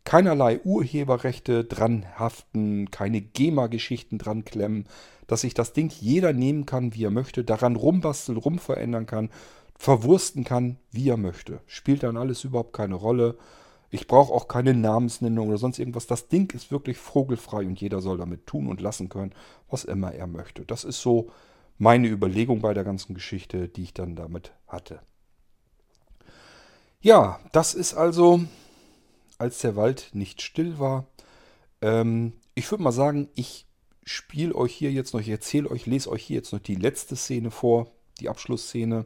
keinerlei 0.07 0.61
Urheberrechte 0.64 1.64
dran 1.64 2.07
haften, 2.19 2.90
keine 2.90 3.21
GEMA-Geschichten 3.21 4.16
dran 4.16 4.47
klemmen, 4.47 4.87
dass 5.27 5.42
sich 5.42 5.53
das 5.53 5.75
Ding 5.75 5.92
jeder 6.01 6.33
nehmen 6.33 6.64
kann, 6.64 6.95
wie 6.95 7.05
er 7.05 7.11
möchte, 7.11 7.45
daran 7.45 7.77
rumbasteln, 7.77 8.38
rumverändern 8.38 9.05
kann 9.05 9.29
verwursten 9.79 10.45
kann, 10.45 10.79
wie 10.90 11.09
er 11.09 11.16
möchte. 11.16 11.61
Spielt 11.66 12.03
dann 12.03 12.16
alles 12.16 12.45
überhaupt 12.45 12.73
keine 12.73 12.95
Rolle. 12.95 13.37
Ich 13.90 14.07
brauche 14.07 14.33
auch 14.33 14.49
keine 14.49 14.75
Namensnennung 14.75 15.49
oder 15.49 15.59
sonst 15.59 15.79
irgendwas. 15.79 16.07
Das 16.07 16.29
Ding 16.29 16.53
ist 16.55 16.71
wirklich 16.71 16.97
vogelfrei 16.97 17.66
und 17.66 17.81
jeder 17.81 18.01
soll 18.01 18.19
damit 18.19 18.47
tun 18.47 18.69
und 18.69 18.81
lassen 18.81 19.09
können, 19.09 19.33
was 19.71 19.85
immer 19.85 20.12
er 20.12 20.27
möchte. 20.27 20.64
Das 20.64 20.85
ist 20.85 21.01
so 21.01 21.31
meine 21.79 22.09
Überlegung 22.09 22.61
bei 22.61 22.75
der 22.75 22.85
ganzen 22.85 23.14
Geschichte, 23.14 23.69
die 23.69 23.83
ich 23.83 23.95
dann 23.95 24.16
damit 24.16 24.53
hatte. 24.66 25.01
Ja, 27.01 27.38
das 27.53 27.75
ist 27.75 27.95
also, 27.95 28.40
als 29.38 29.61
der 29.61 29.77
Wald 29.77 30.11
nicht 30.12 30.42
still 30.42 30.79
war. 30.79 31.07
Ähm, 31.83 32.35
ich 32.55 32.70
würde 32.70 32.83
mal 32.83 32.92
sagen, 32.92 33.29
ich 33.35 33.66
spiele 34.05 34.55
euch 34.55 34.75
hier 34.75 34.92
jetzt 34.92 35.12
noch, 35.12 35.20
ich 35.20 35.29
erzähle 35.29 35.70
euch, 35.70 35.87
lese 35.87 36.11
euch 36.11 36.22
hier 36.22 36.37
jetzt 36.37 36.53
noch 36.53 36.61
die 36.61 36.77
letzte 36.77 37.16
Szene 37.16 37.51
vor, 37.51 37.90
die 38.20 38.29
Abschlussszene. 38.29 39.05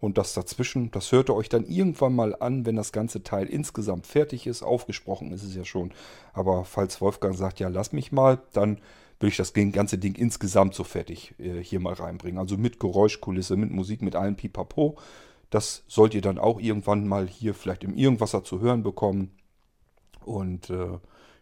Und 0.00 0.16
das 0.16 0.32
dazwischen, 0.32 0.90
das 0.90 1.12
hört 1.12 1.28
ihr 1.28 1.34
euch 1.34 1.50
dann 1.50 1.66
irgendwann 1.66 2.14
mal 2.14 2.34
an, 2.34 2.64
wenn 2.64 2.74
das 2.74 2.90
ganze 2.90 3.22
Teil 3.22 3.46
insgesamt 3.46 4.06
fertig 4.06 4.46
ist. 4.46 4.62
Aufgesprochen 4.62 5.30
ist 5.30 5.42
es 5.42 5.54
ja 5.54 5.64
schon. 5.64 5.92
Aber 6.32 6.64
falls 6.64 7.02
Wolfgang 7.02 7.36
sagt, 7.36 7.60
ja, 7.60 7.68
lass 7.68 7.92
mich 7.92 8.10
mal, 8.10 8.40
dann 8.54 8.78
will 9.20 9.28
ich 9.28 9.36
das 9.36 9.52
ganze 9.52 9.98
Ding 9.98 10.14
insgesamt 10.14 10.74
so 10.74 10.84
fertig 10.84 11.34
äh, 11.38 11.62
hier 11.62 11.80
mal 11.80 11.92
reinbringen. 11.92 12.38
Also 12.38 12.56
mit 12.56 12.80
Geräuschkulisse, 12.80 13.56
mit 13.56 13.70
Musik, 13.70 14.00
mit 14.00 14.16
allem 14.16 14.36
Pipapo. 14.36 14.96
Das 15.50 15.84
sollt 15.86 16.14
ihr 16.14 16.22
dann 16.22 16.38
auch 16.38 16.58
irgendwann 16.58 17.06
mal 17.06 17.26
hier 17.26 17.52
vielleicht 17.52 17.84
im 17.84 17.94
Irgendwasser 17.94 18.42
zu 18.42 18.60
hören 18.60 18.82
bekommen. 18.82 19.32
Und 20.24 20.70
äh, 20.70 20.98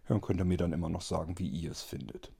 dann 0.08 0.20
könnt 0.20 0.40
ihr 0.40 0.44
mir 0.44 0.56
dann 0.56 0.72
immer 0.72 0.88
noch 0.88 1.02
sagen, 1.02 1.38
wie 1.38 1.48
ihr 1.48 1.70
es 1.70 1.82
findet. 1.82 2.32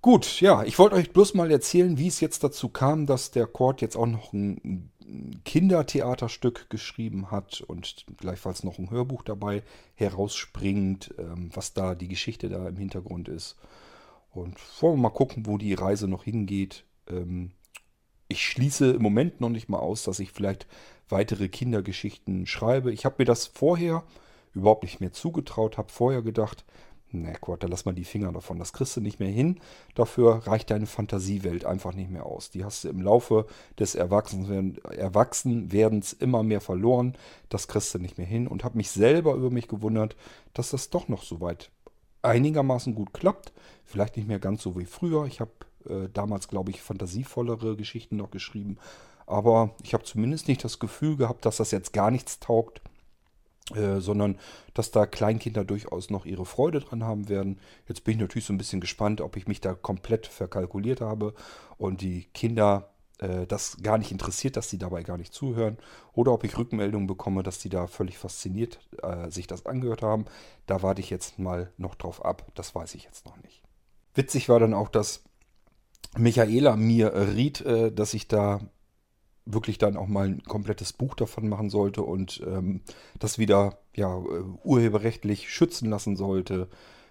Gut, 0.00 0.40
ja, 0.40 0.64
ich 0.64 0.80
wollte 0.80 0.96
euch 0.96 1.12
bloß 1.12 1.34
mal 1.34 1.50
erzählen, 1.52 1.96
wie 1.96 2.08
es 2.08 2.18
jetzt 2.18 2.42
dazu 2.42 2.68
kam, 2.68 3.06
dass 3.06 3.30
der 3.30 3.46
Kord 3.46 3.80
jetzt 3.80 3.96
auch 3.96 4.06
noch 4.06 4.32
ein 4.32 4.90
Kindertheaterstück 5.44 6.70
geschrieben 6.70 7.30
hat 7.30 7.60
und 7.60 8.04
gleichfalls 8.16 8.64
noch 8.64 8.78
ein 8.78 8.90
Hörbuch 8.90 9.22
dabei 9.22 9.62
herausspringt, 9.94 11.14
ähm, 11.18 11.50
was 11.54 11.74
da 11.74 11.94
die 11.94 12.08
Geschichte 12.08 12.48
da 12.48 12.66
im 12.68 12.76
Hintergrund 12.76 13.28
ist. 13.28 13.56
Und 14.32 14.56
wollen 14.80 14.94
wir 14.94 15.02
mal 15.02 15.10
gucken, 15.10 15.46
wo 15.46 15.56
die 15.56 15.74
Reise 15.74 16.08
noch 16.08 16.24
hingeht. 16.24 16.84
Ähm, 17.08 17.52
ich 18.28 18.44
schließe 18.44 18.92
im 18.92 19.02
Moment 19.02 19.40
noch 19.40 19.50
nicht 19.50 19.68
mal 19.68 19.78
aus, 19.78 20.04
dass 20.04 20.18
ich 20.18 20.32
vielleicht 20.32 20.66
weitere 21.08 21.48
Kindergeschichten 21.48 22.46
schreibe. 22.46 22.92
Ich 22.92 23.04
habe 23.04 23.16
mir 23.18 23.26
das 23.26 23.46
vorher 23.46 24.04
überhaupt 24.54 24.82
nicht 24.82 25.00
mehr 25.00 25.12
zugetraut, 25.12 25.78
habe 25.78 25.90
vorher 25.90 26.22
gedacht, 26.22 26.64
Ne, 27.14 27.34
Quad, 27.34 27.62
da 27.62 27.68
lass 27.68 27.84
mal 27.84 27.92
die 27.92 28.06
Finger 28.06 28.32
davon. 28.32 28.58
Das 28.58 28.72
kriegst 28.72 28.96
du 28.96 29.02
nicht 29.02 29.20
mehr 29.20 29.28
hin. 29.28 29.60
Dafür 29.94 30.46
reicht 30.46 30.70
deine 30.70 30.86
Fantasiewelt 30.86 31.66
einfach 31.66 31.92
nicht 31.92 32.10
mehr 32.10 32.24
aus. 32.24 32.48
Die 32.50 32.64
hast 32.64 32.84
du 32.84 32.88
im 32.88 33.02
Laufe 33.02 33.44
des 33.78 33.94
Erwachsenwerdens 33.94 36.14
immer 36.14 36.42
mehr 36.42 36.62
verloren. 36.62 37.14
Das 37.50 37.68
kriegst 37.68 37.92
du 37.94 37.98
nicht 37.98 38.16
mehr 38.16 38.26
hin. 38.26 38.48
Und 38.48 38.64
habe 38.64 38.78
mich 38.78 38.90
selber 38.90 39.34
über 39.34 39.50
mich 39.50 39.68
gewundert, 39.68 40.16
dass 40.54 40.70
das 40.70 40.88
doch 40.88 41.08
noch 41.08 41.22
so 41.22 41.42
weit 41.42 41.70
einigermaßen 42.22 42.94
gut 42.94 43.12
klappt. 43.12 43.52
Vielleicht 43.84 44.16
nicht 44.16 44.28
mehr 44.28 44.38
ganz 44.38 44.62
so 44.62 44.78
wie 44.78 44.86
früher. 44.86 45.26
Ich 45.26 45.40
habe 45.40 45.50
äh, 45.86 46.08
damals, 46.10 46.48
glaube 46.48 46.70
ich, 46.70 46.80
fantasievollere 46.80 47.76
Geschichten 47.76 48.16
noch 48.16 48.30
geschrieben. 48.30 48.78
Aber 49.26 49.74
ich 49.82 49.92
habe 49.92 50.04
zumindest 50.04 50.48
nicht 50.48 50.64
das 50.64 50.78
Gefühl 50.78 51.18
gehabt, 51.18 51.44
dass 51.44 51.58
das 51.58 51.72
jetzt 51.72 51.92
gar 51.92 52.10
nichts 52.10 52.40
taugt. 52.40 52.80
Äh, 53.74 54.00
sondern 54.00 54.38
dass 54.74 54.90
da 54.90 55.06
Kleinkinder 55.06 55.64
durchaus 55.64 56.10
noch 56.10 56.26
ihre 56.26 56.44
Freude 56.44 56.80
dran 56.80 57.04
haben 57.04 57.28
werden. 57.28 57.60
Jetzt 57.86 58.02
bin 58.02 58.14
ich 58.14 58.20
natürlich 58.20 58.44
so 58.44 58.52
ein 58.52 58.58
bisschen 58.58 58.80
gespannt, 58.80 59.20
ob 59.20 59.36
ich 59.36 59.46
mich 59.46 59.60
da 59.60 59.72
komplett 59.72 60.26
verkalkuliert 60.26 61.00
habe 61.00 61.32
und 61.78 62.00
die 62.00 62.24
Kinder 62.34 62.90
äh, 63.18 63.46
das 63.46 63.78
gar 63.80 63.98
nicht 63.98 64.10
interessiert, 64.10 64.56
dass 64.56 64.68
sie 64.68 64.78
dabei 64.78 65.04
gar 65.04 65.16
nicht 65.16 65.32
zuhören 65.32 65.78
oder 66.12 66.32
ob 66.32 66.42
ich 66.42 66.58
Rückmeldungen 66.58 67.06
bekomme, 67.06 67.44
dass 67.44 67.60
die 67.60 67.68
da 67.68 67.86
völlig 67.86 68.18
fasziniert 68.18 68.80
äh, 69.00 69.30
sich 69.30 69.46
das 69.46 69.64
angehört 69.64 70.02
haben. 70.02 70.24
Da 70.66 70.82
warte 70.82 71.00
ich 71.00 71.08
jetzt 71.08 71.38
mal 71.38 71.70
noch 71.76 71.94
drauf 71.94 72.24
ab. 72.24 72.44
Das 72.54 72.74
weiß 72.74 72.96
ich 72.96 73.04
jetzt 73.04 73.26
noch 73.26 73.36
nicht. 73.42 73.62
Witzig 74.14 74.48
war 74.48 74.58
dann 74.58 74.74
auch, 74.74 74.88
dass 74.88 75.22
Michaela 76.18 76.74
mir 76.74 77.14
riet, 77.14 77.60
äh, 77.60 77.92
dass 77.92 78.12
ich 78.12 78.26
da 78.26 78.60
wirklich 79.44 79.78
dann 79.78 79.96
auch 79.96 80.06
mal 80.06 80.26
ein 80.26 80.42
komplettes 80.44 80.92
Buch 80.92 81.14
davon 81.14 81.48
machen 81.48 81.70
sollte 81.70 82.02
und 82.02 82.42
ähm, 82.46 82.80
das 83.18 83.38
wieder 83.38 83.78
ja, 83.94 84.16
äh, 84.16 84.42
urheberrechtlich 84.64 85.50
schützen 85.50 85.90
lassen 85.90 86.16
sollte. 86.16 86.68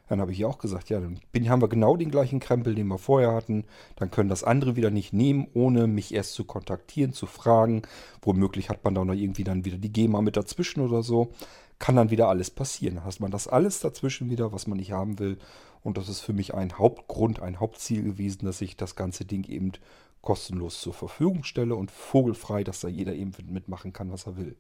Dann 0.07 0.19
habe 0.19 0.33
ich 0.33 0.39
ja 0.39 0.47
auch 0.47 0.57
gesagt, 0.57 0.89
ja, 0.89 0.99
dann 0.99 1.21
bin, 1.31 1.49
haben 1.49 1.61
wir 1.61 1.69
genau 1.69 1.95
den 1.95 2.11
gleichen 2.11 2.41
Krempel, 2.41 2.75
den 2.75 2.87
wir 2.87 2.97
vorher 2.97 3.33
hatten. 3.33 3.63
Dann 3.95 4.11
können 4.11 4.27
das 4.27 4.43
andere 4.43 4.75
wieder 4.75 4.91
nicht 4.91 5.13
nehmen, 5.13 5.47
ohne 5.53 5.87
mich 5.87 6.13
erst 6.13 6.33
zu 6.33 6.43
kontaktieren, 6.43 7.13
zu 7.13 7.27
fragen. 7.27 7.83
Womöglich 8.21 8.69
hat 8.69 8.83
man 8.83 8.93
da 8.93 9.05
noch 9.05 9.13
irgendwie 9.13 9.45
dann 9.45 9.63
wieder 9.63 9.77
die 9.77 9.93
GEMA 9.93 10.21
mit 10.21 10.35
dazwischen 10.35 10.81
oder 10.81 11.01
so. 11.01 11.31
Kann 11.79 11.95
dann 11.95 12.11
wieder 12.11 12.27
alles 12.27 12.49
passieren. 12.49 12.95
Dann 12.95 13.05
hat 13.05 13.21
man 13.21 13.31
das 13.31 13.47
alles 13.47 13.79
dazwischen 13.79 14.29
wieder, 14.29 14.51
was 14.51 14.67
man 14.67 14.79
nicht 14.79 14.91
haben 14.91 15.17
will. 15.17 15.37
Und 15.81 15.97
das 15.97 16.09
ist 16.09 16.19
für 16.19 16.33
mich 16.33 16.53
ein 16.53 16.77
Hauptgrund, 16.77 17.41
ein 17.41 17.61
Hauptziel 17.61 18.03
gewesen, 18.03 18.45
dass 18.45 18.61
ich 18.61 18.75
das 18.75 18.97
ganze 18.97 19.23
Ding 19.23 19.45
eben 19.45 19.71
kostenlos 20.21 20.81
zur 20.81 20.93
Verfügung 20.93 21.43
stelle 21.43 21.75
und 21.75 21.91
vogelfrei, 21.91 22.63
dass 22.63 22.79
da 22.79 22.87
jeder 22.87 23.13
eben 23.13 23.31
mitmachen 23.47 23.93
kann, 23.93 24.11
was 24.11 24.27
er 24.27 24.37
will. 24.37 24.55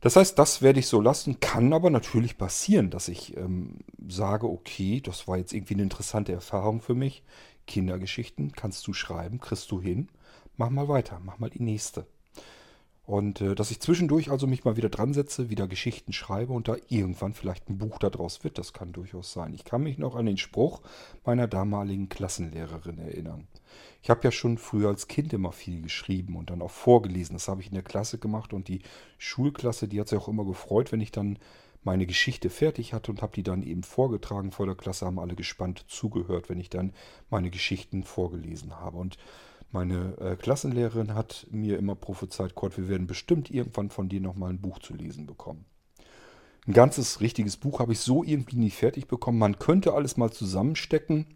Das 0.00 0.16
heißt, 0.16 0.38
das 0.38 0.62
werde 0.62 0.78
ich 0.78 0.86
so 0.86 1.00
lassen, 1.00 1.40
kann 1.40 1.72
aber 1.72 1.90
natürlich 1.90 2.36
passieren, 2.38 2.90
dass 2.90 3.08
ich 3.08 3.36
ähm, 3.36 3.78
sage, 4.06 4.46
okay, 4.46 5.00
das 5.00 5.26
war 5.26 5.38
jetzt 5.38 5.52
irgendwie 5.52 5.74
eine 5.74 5.82
interessante 5.84 6.32
Erfahrung 6.32 6.80
für 6.80 6.94
mich. 6.94 7.22
Kindergeschichten 7.66 8.52
kannst 8.52 8.86
du 8.86 8.92
schreiben, 8.92 9.40
kriegst 9.40 9.70
du 9.70 9.80
hin. 9.80 10.08
Mach 10.56 10.70
mal 10.70 10.88
weiter, 10.88 11.20
mach 11.24 11.38
mal 11.38 11.50
die 11.50 11.62
nächste. 11.62 12.06
Und 13.06 13.40
äh, 13.40 13.54
dass 13.54 13.70
ich 13.70 13.78
zwischendurch 13.78 14.30
also 14.32 14.48
mich 14.48 14.64
mal 14.64 14.76
wieder 14.76 14.88
dran 14.88 15.14
setze, 15.14 15.48
wieder 15.48 15.68
Geschichten 15.68 16.12
schreibe 16.12 16.52
und 16.52 16.66
da 16.66 16.76
irgendwann 16.88 17.34
vielleicht 17.34 17.70
ein 17.70 17.78
Buch 17.78 17.98
daraus 17.98 18.42
wird, 18.42 18.58
das 18.58 18.72
kann 18.72 18.92
durchaus 18.92 19.32
sein. 19.32 19.54
Ich 19.54 19.64
kann 19.64 19.84
mich 19.84 19.96
noch 19.96 20.16
an 20.16 20.26
den 20.26 20.38
Spruch 20.38 20.82
meiner 21.24 21.46
damaligen 21.46 22.08
Klassenlehrerin 22.08 22.98
erinnern. 22.98 23.46
Ich 24.02 24.10
habe 24.10 24.22
ja 24.24 24.32
schon 24.32 24.58
früher 24.58 24.88
als 24.88 25.06
Kind 25.06 25.32
immer 25.32 25.52
viel 25.52 25.82
geschrieben 25.82 26.36
und 26.36 26.50
dann 26.50 26.62
auch 26.62 26.70
vorgelesen. 26.70 27.36
Das 27.36 27.46
habe 27.46 27.60
ich 27.60 27.68
in 27.68 27.74
der 27.74 27.84
Klasse 27.84 28.18
gemacht 28.18 28.52
und 28.52 28.66
die 28.66 28.82
Schulklasse, 29.18 29.86
die 29.86 30.00
hat 30.00 30.08
sich 30.08 30.18
auch 30.18 30.28
immer 30.28 30.44
gefreut, 30.44 30.90
wenn 30.90 31.00
ich 31.00 31.12
dann 31.12 31.38
meine 31.84 32.06
Geschichte 32.06 32.50
fertig 32.50 32.92
hatte 32.92 33.12
und 33.12 33.22
habe 33.22 33.34
die 33.36 33.44
dann 33.44 33.62
eben 33.62 33.84
vorgetragen 33.84 34.50
vor 34.50 34.66
der 34.66 34.74
Klasse, 34.74 35.06
haben 35.06 35.20
alle 35.20 35.36
gespannt 35.36 35.84
zugehört, 35.86 36.48
wenn 36.48 36.58
ich 36.58 36.70
dann 36.70 36.92
meine 37.30 37.50
Geschichten 37.50 38.02
vorgelesen 38.02 38.80
habe. 38.80 38.96
Und 38.98 39.16
meine 39.72 40.16
äh, 40.18 40.36
Klassenlehrerin 40.36 41.14
hat 41.14 41.46
mir 41.50 41.78
immer 41.78 41.94
prophezeit, 41.94 42.54
Kurt, 42.54 42.76
wir 42.76 42.88
werden 42.88 43.06
bestimmt 43.06 43.50
irgendwann 43.50 43.90
von 43.90 44.08
dir 44.08 44.20
nochmal 44.20 44.50
ein 44.50 44.60
Buch 44.60 44.78
zu 44.78 44.94
lesen 44.94 45.26
bekommen. 45.26 45.64
Ein 46.66 46.72
ganzes 46.72 47.20
richtiges 47.20 47.56
Buch 47.56 47.78
habe 47.78 47.92
ich 47.92 48.00
so 48.00 48.24
irgendwie 48.24 48.56
nicht 48.56 48.76
fertig 48.76 49.06
bekommen. 49.06 49.38
Man 49.38 49.58
könnte 49.58 49.94
alles 49.94 50.16
mal 50.16 50.32
zusammenstecken 50.32 51.26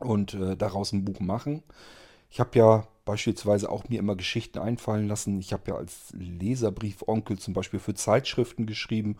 und 0.00 0.34
äh, 0.34 0.56
daraus 0.56 0.92
ein 0.92 1.04
Buch 1.04 1.20
machen. 1.20 1.62
Ich 2.30 2.40
habe 2.40 2.58
ja 2.58 2.86
beispielsweise 3.06 3.70
auch 3.70 3.88
mir 3.88 3.98
immer 3.98 4.16
Geschichten 4.16 4.58
einfallen 4.58 5.08
lassen. 5.08 5.40
Ich 5.40 5.54
habe 5.54 5.70
ja 5.70 5.76
als 5.76 6.12
Leserbrief-Onkel 6.12 7.38
zum 7.38 7.54
Beispiel 7.54 7.80
für 7.80 7.94
Zeitschriften 7.94 8.66
geschrieben 8.66 9.16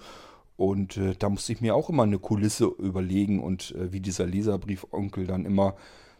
und 0.59 0.97
äh, 0.97 1.15
da 1.19 1.31
musste 1.31 1.53
ich 1.53 1.61
mir 1.61 1.75
auch 1.75 1.89
immer 1.89 2.03
eine 2.03 2.19
Kulisse 2.19 2.67
überlegen 2.67 3.43
und 3.43 3.75
äh, 3.77 3.93
wie 3.93 4.01
dieser 4.01 4.27
Leserbrief-Onkel 4.27 5.27
dann 5.27 5.47
immer 5.47 5.77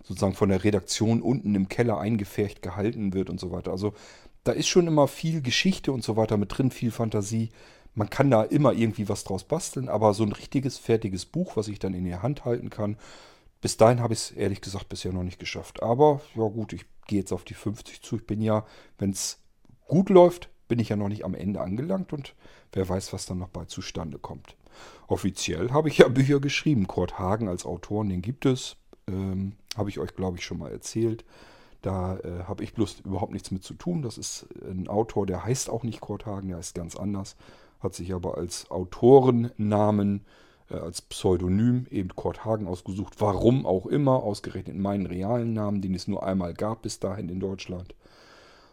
sozusagen 0.09 0.35
von 0.35 0.49
der 0.49 0.65
Redaktion 0.65 1.21
unten 1.21 1.55
im 1.55 1.69
Keller 1.69 1.99
eingefärcht 1.99 2.63
gehalten 2.63 3.13
wird 3.13 3.29
und 3.29 3.39
so 3.39 3.53
weiter. 3.53 3.71
Also 3.71 3.93
da 4.45 4.53
ist 4.53 4.69
schon 4.69 4.87
immer 4.87 5.07
viel 5.07 5.43
Geschichte 5.43 5.93
und 5.93 6.03
so 6.03 6.17
weiter 6.17 6.39
mit 6.39 6.57
drin, 6.57 6.71
viel 6.71 6.91
Fantasie. 6.91 7.51
Man 7.95 8.09
kann 8.09 8.31
da 8.31 8.43
immer 8.43 8.73
irgendwie 8.73 9.09
was 9.09 9.25
draus 9.25 9.45
basteln, 9.45 9.91
aber 9.91 10.15
so 10.15 10.23
ein 10.23 10.33
richtiges, 10.33 10.79
fertiges 10.79 11.27
Buch, 11.27 11.57
was 11.57 11.69
ich 11.69 11.79
dann 11.79 11.93
in 11.93 12.05
der 12.05 12.23
Hand 12.23 12.47
halten 12.47 12.71
kann, 12.71 12.97
bis 13.61 13.77
dahin 13.77 14.01
habe 14.01 14.15
ich 14.15 14.21
es 14.21 14.31
ehrlich 14.31 14.63
gesagt 14.63 14.89
bisher 14.89 15.13
noch 15.13 15.25
nicht 15.25 15.39
geschafft. 15.39 15.83
Aber 15.83 16.23
ja 16.35 16.45
gut, 16.49 16.73
ich 16.73 16.87
gehe 17.07 17.19
jetzt 17.19 17.33
auf 17.33 17.45
die 17.45 17.55
50 17.55 18.01
zu. 18.01 18.17
Ich 18.17 18.27
bin 18.27 18.41
ja, 18.41 18.65
wenn 18.99 19.11
es 19.11 19.39
gut 19.87 20.09
läuft, 20.09 20.49
bin 20.69 20.79
ich 20.79 20.89
ja 20.89 20.97
noch 20.97 21.09
nicht 21.09 21.25
am 21.25 21.35
Ende 21.35 21.61
angelangt 21.61 22.13
und 22.13 22.35
wer 22.73 22.89
weiß, 22.89 23.13
was 23.13 23.27
dann 23.27 23.39
noch 23.39 23.49
bei 23.49 23.65
zustande 23.65 24.19
kommt. 24.19 24.57
Offiziell 25.09 25.73
habe 25.73 25.89
ich 25.89 25.99
ja 25.99 26.09
Bücher 26.09 26.41
geschrieben. 26.41 26.87
Kurt 26.87 27.19
Hagen 27.19 27.49
als 27.49 27.67
Autoren, 27.67 28.09
den 28.09 28.23
gibt 28.23 28.47
es. 28.47 28.77
Ähm, 29.09 29.53
habe 29.77 29.91
ich 29.91 29.99
euch, 29.99 30.15
glaube 30.15 30.39
ich, 30.39 30.45
schon 30.45 30.59
mal 30.59 30.71
erzählt. 30.71 31.25
Da 31.83 32.19
äh, 32.19 32.45
habe 32.45 32.65
ich 32.65 32.75
bloß 32.75 33.01
überhaupt 33.05 33.33
nichts 33.33 33.51
mit 33.51 33.63
zu 33.63 33.75
tun. 33.75 34.03
Das 34.03 34.19
ist 34.19 34.47
ein 34.69 34.89
Autor, 34.89 35.27
der 35.27 35.45
heißt 35.45 35.71
auch 35.71 35.85
nicht 35.85 36.01
Kurt 36.01 36.27
Hagen, 36.27 36.49
der 36.49 36.59
heißt 36.59 36.75
ganz 36.75 36.97
anders. 36.97 37.37
Hat 37.81 37.95
sich 37.95 38.13
aber 38.13 38.37
als 38.37 38.71
Autorennamen, 38.71 40.25
äh, 40.71 40.75
als 40.75 41.03
Pseudonym 41.03 41.87
eben 41.91 42.11
Kurt 42.11 42.45
Hagen 42.45 42.67
ausgesucht. 42.67 43.15
Warum 43.21 43.65
auch 43.65 43.87
immer, 43.87 44.23
ausgerechnet 44.23 44.77
meinen 44.77 45.07
realen 45.07 45.53
Namen, 45.53 45.81
den 45.81 45.95
es 45.95 46.09
nur 46.09 46.25
einmal 46.25 46.55
gab 46.55 46.83
bis 46.83 46.99
dahin 46.99 47.29
in 47.29 47.41
Deutschland. 47.41 47.95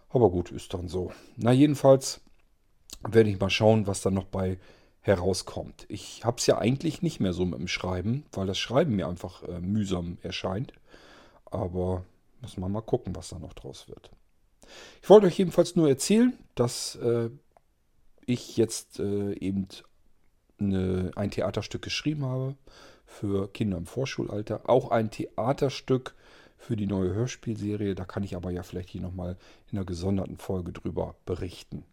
Aber 0.09 0.29
gut, 0.29 0.51
ist 0.51 0.73
dann 0.73 0.87
so. 0.87 1.11
Na, 1.37 1.51
jedenfalls 1.51 2.21
werde 3.07 3.29
ich 3.29 3.39
mal 3.39 3.49
schauen, 3.49 3.85
was 3.85 4.01
dann 4.01 4.15
noch 4.15 4.25
bei 4.25 4.57
herauskommt. 5.05 5.85
Ich 5.87 6.25
habe 6.25 6.37
es 6.37 6.47
ja 6.47 6.57
eigentlich 6.57 7.03
nicht 7.03 7.19
mehr 7.19 7.31
so 7.31 7.45
mit 7.45 7.59
dem 7.59 7.67
Schreiben, 7.67 8.25
weil 8.31 8.47
das 8.47 8.57
Schreiben 8.57 8.95
mir 8.95 9.07
einfach 9.07 9.43
äh, 9.43 9.59
mühsam 9.59 10.17
erscheint. 10.23 10.73
Aber 11.45 12.03
müssen 12.41 12.61
wir 12.61 12.69
mal 12.69 12.81
gucken, 12.81 13.15
was 13.15 13.29
da 13.29 13.37
noch 13.37 13.53
draus 13.53 13.87
wird. 13.87 14.09
Ich 15.03 15.09
wollte 15.09 15.27
euch 15.27 15.37
jedenfalls 15.37 15.75
nur 15.75 15.87
erzählen, 15.87 16.33
dass 16.55 16.95
äh, 16.95 17.29
ich 18.25 18.57
jetzt 18.57 18.99
äh, 18.99 19.33
eben 19.33 19.67
eine, 20.59 21.11
ein 21.15 21.29
Theaterstück 21.29 21.83
geschrieben 21.83 22.25
habe 22.25 22.55
für 23.05 23.47
Kinder 23.53 23.77
im 23.77 23.85
Vorschulalter. 23.85 24.67
Auch 24.67 24.89
ein 24.89 25.11
Theaterstück 25.11 26.15
für 26.57 26.75
die 26.75 26.87
neue 26.87 27.13
Hörspielserie. 27.13 27.93
Da 27.93 28.05
kann 28.05 28.23
ich 28.23 28.35
aber 28.35 28.49
ja 28.49 28.63
vielleicht 28.63 28.89
hier 28.89 29.01
nochmal 29.01 29.37
in 29.71 29.77
einer 29.77 29.85
gesonderten 29.85 30.37
Folge 30.37 30.71
drüber 30.71 31.13
berichten. 31.25 31.83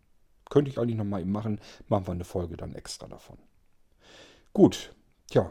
Könnte 0.52 0.70
ich 0.70 0.78
eigentlich 0.78 0.98
nochmal 0.98 1.22
eben 1.22 1.32
machen. 1.32 1.62
Machen 1.88 2.06
wir 2.06 2.12
eine 2.12 2.24
Folge 2.24 2.58
dann 2.58 2.74
extra 2.74 3.08
davon. 3.08 3.38
Gut, 4.52 4.94
tja. 5.30 5.50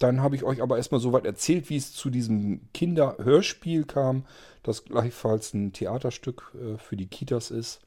Dann 0.00 0.20
habe 0.20 0.36
ich 0.36 0.44
euch 0.44 0.60
aber 0.60 0.76
erstmal 0.76 1.00
soweit 1.00 1.24
erzählt, 1.24 1.70
wie 1.70 1.78
es 1.78 1.94
zu 1.94 2.10
diesem 2.10 2.70
Kinderhörspiel 2.74 3.86
kam, 3.86 4.26
das 4.62 4.84
gleichfalls 4.84 5.54
ein 5.54 5.72
Theaterstück 5.72 6.52
äh, 6.54 6.76
für 6.76 6.98
die 6.98 7.06
Kitas 7.06 7.50
ist, 7.50 7.80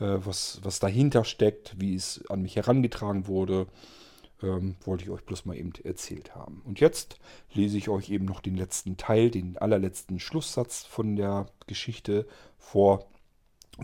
äh, 0.00 0.16
was, 0.24 0.58
was 0.64 0.80
dahinter 0.80 1.22
steckt, 1.22 1.80
wie 1.80 1.94
es 1.94 2.28
an 2.28 2.42
mich 2.42 2.56
herangetragen 2.56 3.28
wurde, 3.28 3.68
ähm, 4.42 4.74
wollte 4.84 5.04
ich 5.04 5.10
euch 5.10 5.22
bloß 5.22 5.44
mal 5.44 5.56
eben 5.56 5.72
erzählt 5.84 6.34
haben. 6.34 6.62
Und 6.64 6.80
jetzt 6.80 7.20
lese 7.52 7.78
ich 7.78 7.88
euch 7.88 8.10
eben 8.10 8.24
noch 8.24 8.40
den 8.40 8.56
letzten 8.56 8.96
Teil, 8.96 9.30
den 9.30 9.56
allerletzten 9.56 10.18
Schlusssatz 10.18 10.82
von 10.82 11.14
der 11.14 11.46
Geschichte 11.68 12.26
vor. 12.58 13.06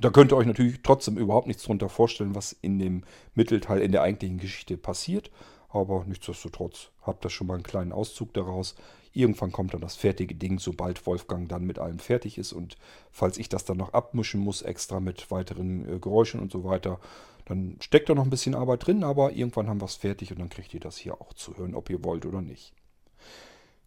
Da 0.00 0.10
könnt 0.10 0.32
ihr 0.32 0.36
euch 0.36 0.46
natürlich 0.46 0.80
trotzdem 0.82 1.16
überhaupt 1.16 1.46
nichts 1.46 1.62
drunter 1.62 1.88
vorstellen, 1.88 2.34
was 2.34 2.52
in 2.60 2.78
dem 2.78 3.04
Mittelteil 3.34 3.80
in 3.80 3.92
der 3.92 4.02
eigentlichen 4.02 4.38
Geschichte 4.38 4.76
passiert. 4.76 5.30
Aber 5.70 6.04
nichtsdestotrotz 6.06 6.90
habt 7.02 7.24
ihr 7.24 7.30
schon 7.30 7.46
mal 7.46 7.54
einen 7.54 7.62
kleinen 7.62 7.92
Auszug 7.92 8.32
daraus. 8.34 8.74
Irgendwann 9.12 9.52
kommt 9.52 9.72
dann 9.72 9.80
das 9.80 9.96
fertige 9.96 10.34
Ding, 10.34 10.58
sobald 10.58 11.06
Wolfgang 11.06 11.48
dann 11.48 11.64
mit 11.64 11.78
allem 11.78 11.98
fertig 11.98 12.36
ist. 12.36 12.52
Und 12.52 12.76
falls 13.10 13.38
ich 13.38 13.48
das 13.48 13.64
dann 13.64 13.78
noch 13.78 13.94
abmischen 13.94 14.40
muss, 14.40 14.60
extra 14.60 15.00
mit 15.00 15.30
weiteren 15.30 15.96
äh, 15.96 15.98
Geräuschen 15.98 16.40
und 16.40 16.52
so 16.52 16.64
weiter, 16.64 17.00
dann 17.46 17.76
steckt 17.80 18.08
da 18.08 18.14
noch 18.14 18.24
ein 18.24 18.30
bisschen 18.30 18.54
Arbeit 18.54 18.86
drin. 18.86 19.02
Aber 19.02 19.32
irgendwann 19.32 19.68
haben 19.68 19.80
wir 19.80 19.86
es 19.86 19.96
fertig 19.96 20.30
und 20.30 20.38
dann 20.40 20.50
kriegt 20.50 20.74
ihr 20.74 20.80
das 20.80 20.98
hier 20.98 21.20
auch 21.20 21.32
zu 21.32 21.56
hören, 21.56 21.74
ob 21.74 21.88
ihr 21.88 22.04
wollt 22.04 22.26
oder 22.26 22.42
nicht. 22.42 22.74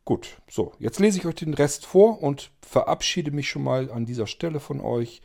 Gut, 0.06 0.42
so, 0.50 0.74
jetzt 0.80 1.00
lese 1.00 1.20
ich 1.20 1.26
euch 1.28 1.36
den 1.36 1.54
Rest 1.54 1.86
vor 1.86 2.24
und 2.24 2.50
verabschiede 2.62 3.30
mich 3.30 3.48
schon 3.48 3.64
mal 3.64 3.92
an 3.92 4.08
dieser 4.08 4.26
Stelle 4.26 4.60
von 4.60 4.82
euch 4.82 5.22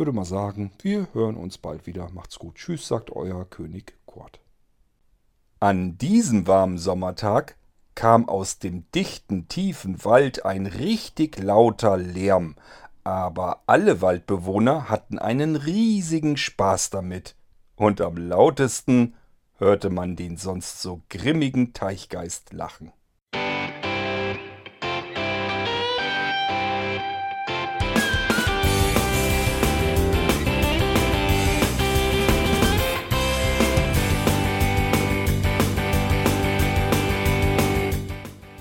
würde 0.00 0.12
mal 0.12 0.24
sagen, 0.24 0.72
wir 0.80 1.08
hören 1.12 1.36
uns 1.36 1.58
bald 1.58 1.86
wieder. 1.86 2.08
Macht's 2.14 2.38
gut. 2.38 2.54
Tschüss, 2.54 2.88
sagt 2.88 3.10
euer 3.10 3.44
König 3.44 3.98
Kurt. 4.06 4.40
An 5.60 5.98
diesem 5.98 6.46
warmen 6.46 6.78
Sommertag 6.78 7.58
kam 7.94 8.26
aus 8.26 8.58
dem 8.58 8.90
dichten, 8.92 9.46
tiefen 9.48 10.02
Wald 10.02 10.46
ein 10.46 10.64
richtig 10.64 11.38
lauter 11.38 11.98
Lärm, 11.98 12.56
aber 13.04 13.62
alle 13.66 14.00
Waldbewohner 14.00 14.88
hatten 14.88 15.18
einen 15.18 15.54
riesigen 15.54 16.38
Spaß 16.38 16.88
damit. 16.88 17.36
Und 17.76 18.00
am 18.00 18.16
lautesten 18.16 19.16
hörte 19.58 19.90
man 19.90 20.16
den 20.16 20.38
sonst 20.38 20.80
so 20.80 21.02
grimmigen 21.10 21.74
Teichgeist 21.74 22.54
lachen. 22.54 22.90